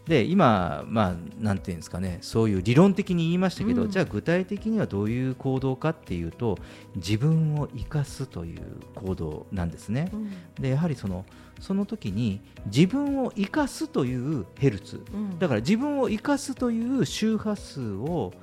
[0.08, 3.92] で今、まあ、なんていうんですかねそういう理論的に言いましたけど、うん。
[3.92, 6.58] じゃあ具体的にはどういう行動かっていうと
[6.96, 8.62] 自分を生かすという
[8.94, 10.10] 行動なんですね。
[10.14, 10.32] うん。
[10.62, 11.26] でやはりその
[11.60, 15.02] その時に自分を生かすというヘルツ。
[15.14, 15.40] うん。
[15.40, 18.34] だから自分を生かすという周波数を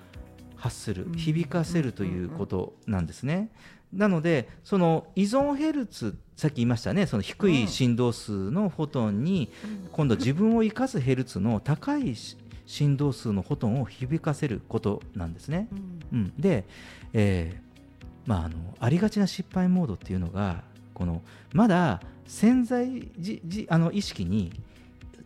[0.57, 1.13] 発するうん。
[1.13, 3.51] 響かせるということなんですね。
[3.93, 9.49] なのでその依存ヘルツさっき言いましたねその低い振動数のフォトンに
[9.93, 12.37] 今度自分を生かすヘルツの高いし
[12.67, 15.69] 振動数のフォトンを響かせることなんですね。
[15.71, 15.75] う
[16.17, 16.19] ん。
[16.19, 16.65] うん、で、
[17.13, 20.65] えーまあ、あのありがちな失敗モードっていうのが
[20.95, 21.23] この
[21.53, 24.53] まだ潜在じじあの意識に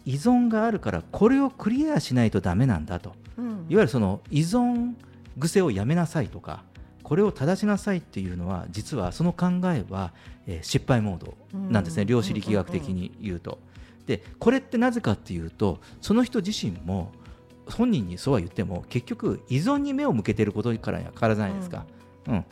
[0.04, 3.14] 依存があるからこれをクリアしないとダメなんだと。
[3.38, 3.46] うん。
[3.46, 4.92] いわゆるその依存
[5.40, 6.62] 癖をやめなさいとか
[7.06, 10.12] これを正しなさいっていうのは実はその考えは、
[10.48, 11.34] えー失敗モード
[11.70, 12.08] なんですね、うん。
[12.08, 13.60] 量子力学的に言うと。
[14.08, 17.12] でこれってなぜかっていうとその人自身も
[17.70, 21.86] 本人にそうは言っても結局依存に目を向けてることからには変わらないですか。
[22.26, 22.44] うん。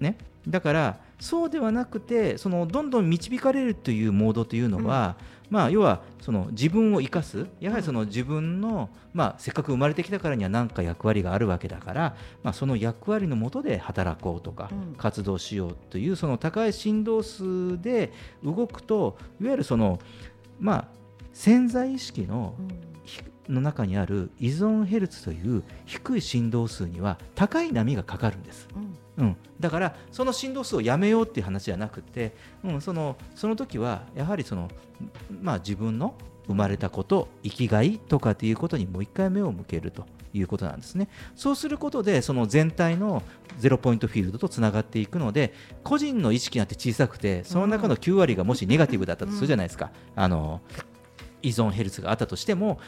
[0.00, 0.16] ね、
[0.48, 5.16] だからそうではなくてそのどんどん導かれるというモードというのは、
[5.50, 14.94] まあ、要はその自分を生かすやはりその自分の、まあ、せっかく生まれてきたからには何か役割があるわけだから、まあ、その役割のもとで働こうとかうん。
[14.94, 18.12] 活動しようというその高い振動数で
[18.42, 19.98] 動くといわゆるその、
[20.58, 20.84] まあ、
[21.34, 22.54] 潜在意識の
[23.48, 28.68] の中にある依存ヘルツという低い振動数には高い波がかかるんです。
[28.74, 34.68] うんうん、だからその振動数をやめようっていう話じゃなくて、うん、そのその時はやはりその、
[35.42, 36.14] まあ、自分の
[36.46, 41.08] 生まれたこと生きがいとかっていうことにもう一回目を向けるということなんですね。
[41.36, 43.22] そうすることでその全体の
[43.58, 45.52] ゼロポイントフィールドとつながっていくので
[45.84, 50.60] 個人の意識なんて小さくてその中の9割がもしネガティブだったとするじゃないですか、あの
[51.42, 52.80] 依存ヘルツがあったとしても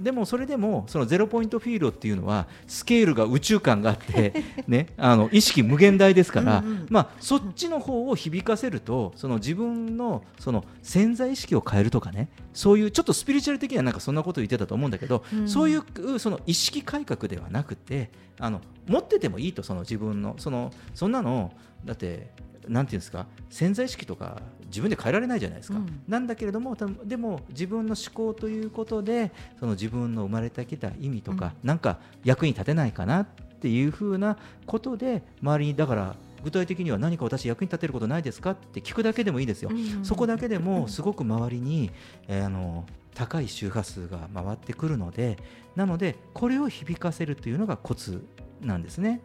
[0.00, 4.32] でもそれでもそのゼロポイントフィールドっていうのはスケールが宇宙感があって、
[4.66, 6.86] ね、あの意識無限大ですからうんうん。
[6.88, 15.48] まあ、そっちの方を響かせるとその自分のその潜在意識を変えるとかねそういうちょっとスピリチュアル的にはなんかそんなことを言ってたと思うんだけど、うん。
[15.48, 21.52] そういうその意識改革ではなくてあの持っててもいいとその自分のそのそんなの
[21.84, 22.30] だって
[22.68, 26.02] なんていうんですか潜在意識とか自分で変えられないじゃないですか、うん。
[26.06, 33.26] なんだけれどもたでも自分の思考ということでその自分の生まれてきた意味とか、なんか役に立てないかなっ
[33.60, 40.04] ていうふうなことで周りにだから具体的には何か私役に立てることないですかって聞くだけでもいいですよ、うん。
[40.04, 41.90] そこだけでも すごく周りに、
[42.28, 42.86] えーあの
[43.18, 45.38] 高い周波数が回ってくるので
[45.74, 48.24] なのでこれを響かせるというのがコツ
[48.60, 49.20] なんですね。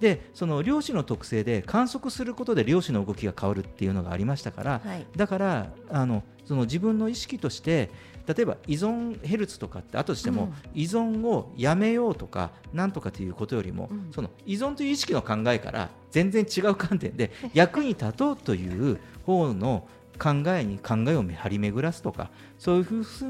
[0.00, 5.06] でその量子の特性で観測することで量子の動きが変わるっていうのがありましたから、はい。
[5.16, 7.90] だからあのその自分の意識として
[8.26, 10.54] 例えば依存ヘルツとかってあとしても、うん。
[10.74, 14.08] 依存をやめようとかなんとかということよりも、うん。
[14.12, 19.86] その依存という意識の考えから全然違う観点で 役に立とうという方の
[20.18, 23.24] 考えに考えを張り巡らすとかそういうふうす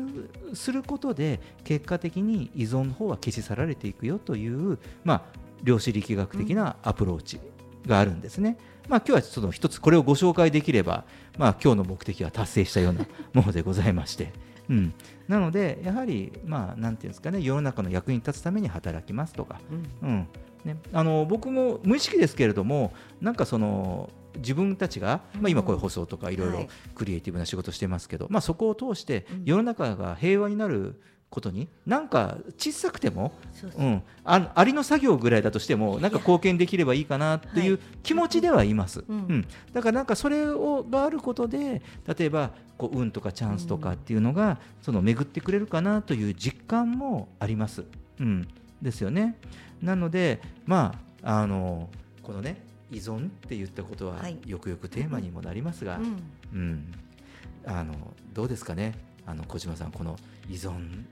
[0.52, 5.22] することで結果的に依存の方は消し去られていくよという、まあ、
[5.64, 7.40] 量子力学的なアプローチ
[7.86, 8.56] があるんですね。
[8.88, 11.04] まあ、今日はその一つこれをご紹介できれば、
[11.38, 14.32] まあ、今日の目的は達成したような ものでございまして、
[14.68, 14.94] うん、
[15.26, 19.60] なのでやはり、まあ、なんていうんですかね世の中の役に立つために働きますとか、
[20.02, 20.08] うん。
[20.08, 20.28] うん。
[20.64, 26.68] ね、あの僕も無意識ですけれどもなんかその自分たちが、まあ、今こういう放送とかいろいろはい。
[26.94, 29.42] クリエイティブな仕事してますけど、まあ、そこを通してうん。
[29.44, 31.00] 世の中が平和になる
[31.34, 31.68] ことに？
[31.84, 37.80] なんか小さくても、そうん、あありの作業ぐらいだとしてもなんか貢献できればいいかなっていうはい。
[38.04, 39.16] 気持ちではいます、うん。
[39.16, 39.46] うん。
[39.72, 47.84] だからなんかそれをがあることで例えばこう運とかチャンスとかっていうのが、その巡ってくれるかなという実感もあります、
[48.20, 48.46] うん、
[48.80, 49.36] ですよね。
[49.82, 51.90] なのでまああの
[52.22, 52.62] このね
[52.92, 54.38] 依存って言ったことははい。
[54.46, 56.22] よくよくテーマにもなりますが、うん。
[56.52, 56.94] うん、
[57.66, 57.92] あの
[58.32, 58.94] どうですかね？
[59.26, 60.16] あの小島さんこの
[60.50, 61.04] 依存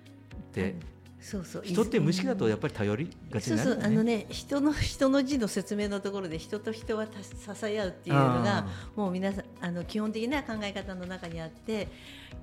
[1.23, 1.63] そうそう。
[1.65, 3.81] 人って無意識だとやっぱり頼りがちそうそう。
[3.81, 7.33] あのね人の人の字の説明のところで人と人はた支
[7.67, 11.89] え合うっていうのがあもう皆さんあの基本的な考え方の中にあって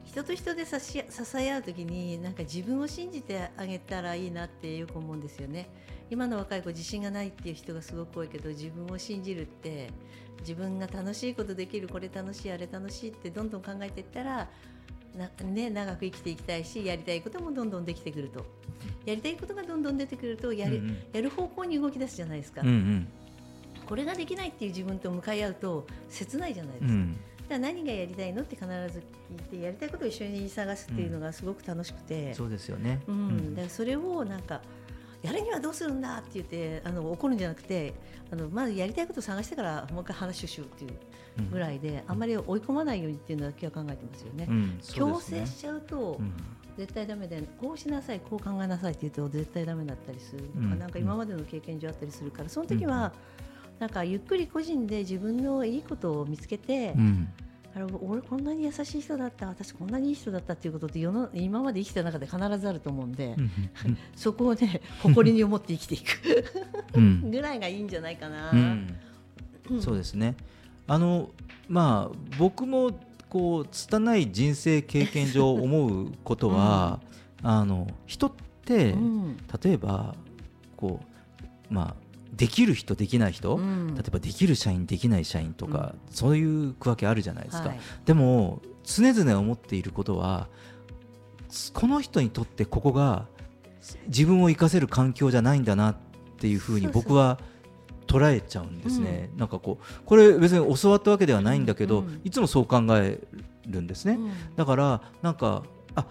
[0.06, 0.80] 人と人で支え
[1.10, 5.70] 支え合う時になんか自分を信じてあげたらいいなってよく思うんですよね。
[6.10, 9.92] 今の若い子自信がないっていう人がすごく多いけど自分を信じるって
[10.40, 14.50] 自分が楽しいことできるこれ楽しいあれ楽しいってどんどん考えていったら
[15.18, 18.46] な、ね、長く生きていきたいしやりたいこともどんどんできてくると。
[19.06, 20.98] やりたいことがどんどん出てくるとやる,、うんうん。
[21.14, 23.08] やる方向に動き出すじゃないですか、うんうん。
[23.86, 26.94] これができないっていう自分と向かい合うと切ないじゃないですか。
[26.94, 27.14] うん。
[27.14, 29.04] だから何がやりたいのって必ず
[29.50, 33.02] 聞いてやりたいことを一緒に探すっていうのがすごく楽しくて、そうですよね。
[33.08, 33.16] うん。
[33.16, 33.56] うん。
[33.56, 34.62] だからそれをなんか
[35.22, 37.94] やるにはどうするんだって言ってあの怒るんじゃなくて
[38.32, 40.92] あのまずやりたいことを探してからもう一回話をしようっていう
[41.52, 44.48] ぐらいで、あんまり追い込まないようにっていうのだけは考えてますよね。
[44.94, 46.34] 強制しちゃうと、うん。
[46.78, 50.44] 絶対ダメでこうしなさいこう考えなさいって言うと絶対ダメだったりする。
[50.56, 50.80] のか、うん。
[50.80, 53.12] なんか今までの経験上あったりするからその時は、
[53.80, 57.28] なんかゆっくり個人で自分のいいことを見つけて、うん。
[57.76, 63.52] あれ俺こんなに優しい人だった私こんなにいい人だったっていうことって世の今まで生きた中で必ずあると思うんで、うん。
[64.16, 66.46] そこをね誇りに思って生きていく
[66.96, 67.30] うん。
[67.32, 68.52] ぐらいがいいんじゃないかな。
[68.52, 68.98] うん。
[69.70, 69.82] うん。
[69.82, 70.36] そうですね。
[70.90, 71.30] あの
[71.68, 72.92] まあ僕も
[73.30, 77.00] こう拙い人生経験上思うことは、
[77.44, 78.32] あの人っ
[78.66, 79.38] て、うん。
[79.64, 80.16] 例えば
[80.76, 81.00] こ
[81.70, 81.96] うまあ
[82.34, 83.94] できる人できない人、うん。
[83.94, 87.80] 例えばできる社員できない社員とか、そういう区分けあるじゃないですか、はい。
[88.06, 90.48] でも常々思っていることは
[91.74, 93.28] この人にとってここが
[94.08, 95.96] 自分を生かせる環境じゃないんだなっ
[96.40, 97.04] ていうふうにそうそう。
[97.04, 97.40] 僕は
[98.10, 102.22] 捉えちゃうんですね、なんかこうこれ別に教わったわけではないんだけど、うんうん。
[102.24, 103.20] いつもそう考え
[103.68, 104.56] るんですね、うん。
[104.56, 105.62] だからなんか
[105.96, 106.06] あ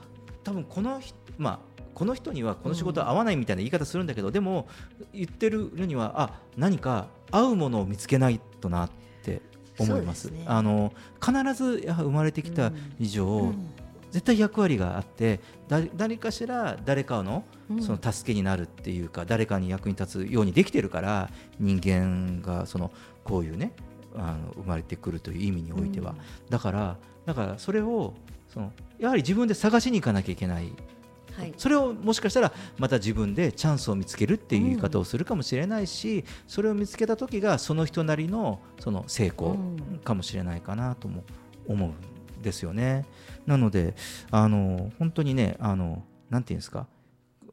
[0.45, 1.59] 多分この人まあ
[1.95, 4.69] この人にはこの仕事は合わないみたいな言い方するんだけど、でも
[5.13, 8.91] 言ってるにはあ何か合うものを見つけないとなっ
[9.25, 9.43] て
[9.79, 10.29] 思います。
[10.29, 10.45] すね。
[10.47, 12.71] あの必ずや生まれてきた
[13.01, 13.71] 以上、うん
[14.11, 17.83] 絶対役割があってだ誰かしら誰かのうん。
[17.83, 21.31] その助けになるっていうか、誰かに役に立つようにできてるから
[21.61, 22.91] 人間がその
[23.25, 23.75] こういうね
[24.17, 26.15] あの生まれてくるという意味においては、
[26.49, 26.97] だから
[27.27, 28.15] だからそれを
[28.53, 30.73] そのやはり自分で探しに行かなきゃいけない。
[31.37, 31.53] はい。
[31.59, 40.01] それをもしかしたらまた自分でチャンスを見つけるっていう言い方をするかもしれないし、それを見つけた時がその人なりのその成功うん。
[40.03, 41.23] かもしれないかなとも
[41.67, 43.05] 思うんですよね。
[43.49, 43.95] なので
[44.31, 46.87] あの本当にねあのなんていうんですか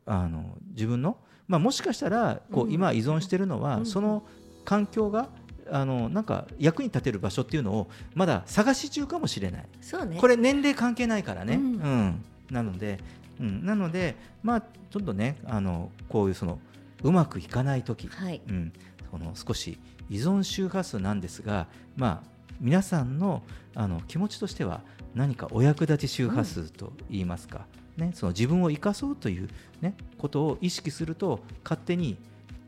[0.06, 1.18] あの自分の、
[1.48, 2.74] まあ、もしかしたらこううん。
[2.74, 3.86] 今依存してるのは、うん。
[3.86, 4.24] その
[4.66, 5.30] 環境が
[5.72, 9.66] あのなんか役に立てる場所っていうのをまだ探し中かもしれない。
[9.82, 10.18] そうね。
[10.20, 12.26] これ年齢関係ないからね、ううんん。
[12.52, 13.00] なので、
[13.40, 16.60] うん、なのでまあちょっとねあのこういうその
[17.04, 18.42] うまくいかない時、はい。
[18.50, 18.74] うん、
[19.12, 19.80] その少し
[20.10, 22.30] 依存周波数なんですがまあ
[22.60, 23.42] 皆さんの
[23.74, 24.82] あの気持ちとしては
[25.16, 27.66] 何かお役立ち周波数と言いますか、
[27.98, 29.50] ね、その自分を生かそうという、
[29.82, 32.18] ね、ことを意識すると勝手に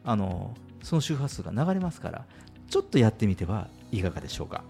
[0.04, 2.26] あのその周波数が流れますから
[2.70, 4.64] ちょっとやってみてはいかがでしょうか。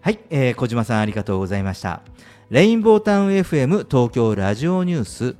[0.00, 2.02] はい、えー小島さんありがとうございました。
[2.50, 5.36] レインボータウン FM 東京ラジオニュース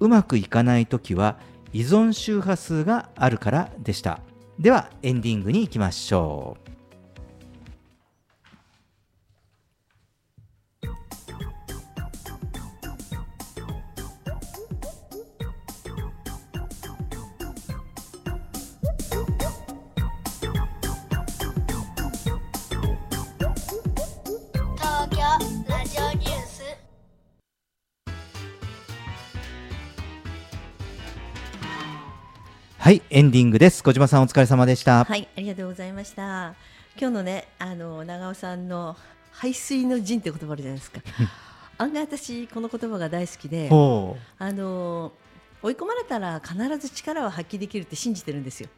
[0.00, 1.38] うまくいかないときは
[1.72, 4.20] 依存周波数があるからでした。
[4.58, 6.61] ではエンディングに行きましょう。
[32.82, 33.80] はい、エンディングです。
[33.84, 35.04] 小島さんお疲れ様でした。
[35.04, 36.56] はい、ありがとうございました。
[36.98, 38.96] 今日のね、あの長尾さんの
[39.30, 41.00] 排水の陣って言葉あるじゃないですか。
[41.78, 45.12] 案外私この言葉が大好きで、ほあの
[45.62, 48.68] 追い込まれたら必ず力を発揮できるって信じてるんですよ。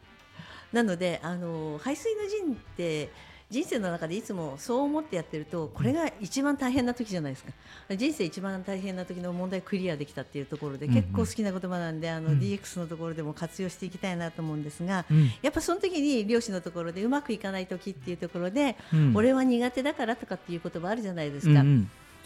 [0.70, 3.10] なので、あの排水の陣って
[3.50, 7.52] 人生の中でいつもそう思ってやってるとこれが一番大変な時じゃないですか。
[7.96, 15.30] 人生一番大変な時の問題クリアできたっていうところで結構好きな言葉なんであの DX のところでも活用していきたいなと思うんですがうん。
[15.42, 19.16] やっぱその時に漁師のところでうまくいかない時っていうところでうん。
[19.16, 21.62] 俺は苦手だからとかっていう言葉あるじゃないですか。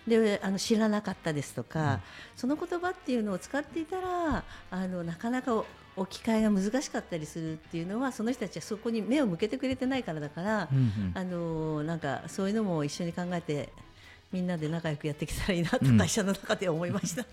[0.07, 2.01] であの知らなかったですとか、
[2.35, 5.67] その言葉っていうのを使っていたらあのなかなかお
[5.99, 13.71] 置き換えが難しかったりするっていうのはその人たちはそこに目を向けてくれてないからだから、うんうんあのなんかそういうのも一緒に考えて
[14.33, 17.25] みんなで仲良くやってきたらいいなとうん会社の中で思いました。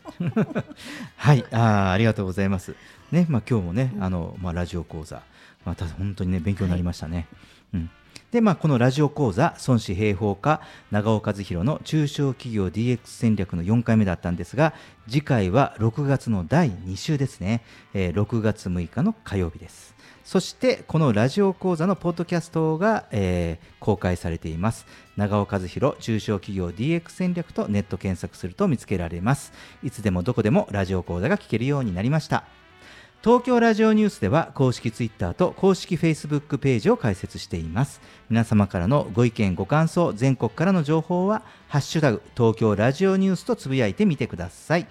[1.18, 2.76] はい、あーありがとうございます。
[3.11, 5.22] ね、まあ今日もね、あのまあラジオ講座、
[5.66, 7.28] また本当にね勉強になりましたね。
[7.74, 7.89] うん。
[8.36, 10.59] で、まあこのラジオ講座孫子平方家
[10.91, 14.73] 長尾和弘の中小企業 DX 戦略の4回目だったんですが、
[15.07, 17.63] 次回は6月の第2週ですね。
[17.93, 19.95] えー6月6日の火曜日です。
[20.25, 32.45] そしてこのラジオ講座のポッドキャストが、えー公開されています長尾和弘中小企業 DX 戦略とネット検索すると見つけられますいつでもどこでもラジオ講座が聞けるようになりました
[33.26, 37.99] 東京ラジオニュースでは公式ツイッターと公式フェイスブックページを開設しています。
[38.30, 44.86] 皆様からのご意見ご感想全国からの情報はハッシュタグ東京ラジオニュースとつぶやいてみてください、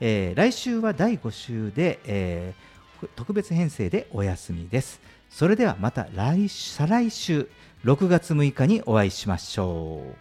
[0.00, 5.00] えー来週は第5週で、えー特別編成でお休みです。
[5.30, 7.48] それではまた来再来週
[7.84, 10.16] 6月6日にお会いしましょう。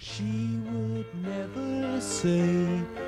[0.00, 0.22] She
[0.70, 3.07] would never say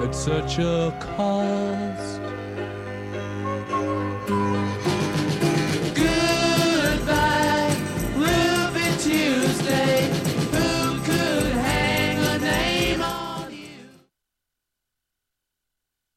[0.00, 2.17] at such a cost.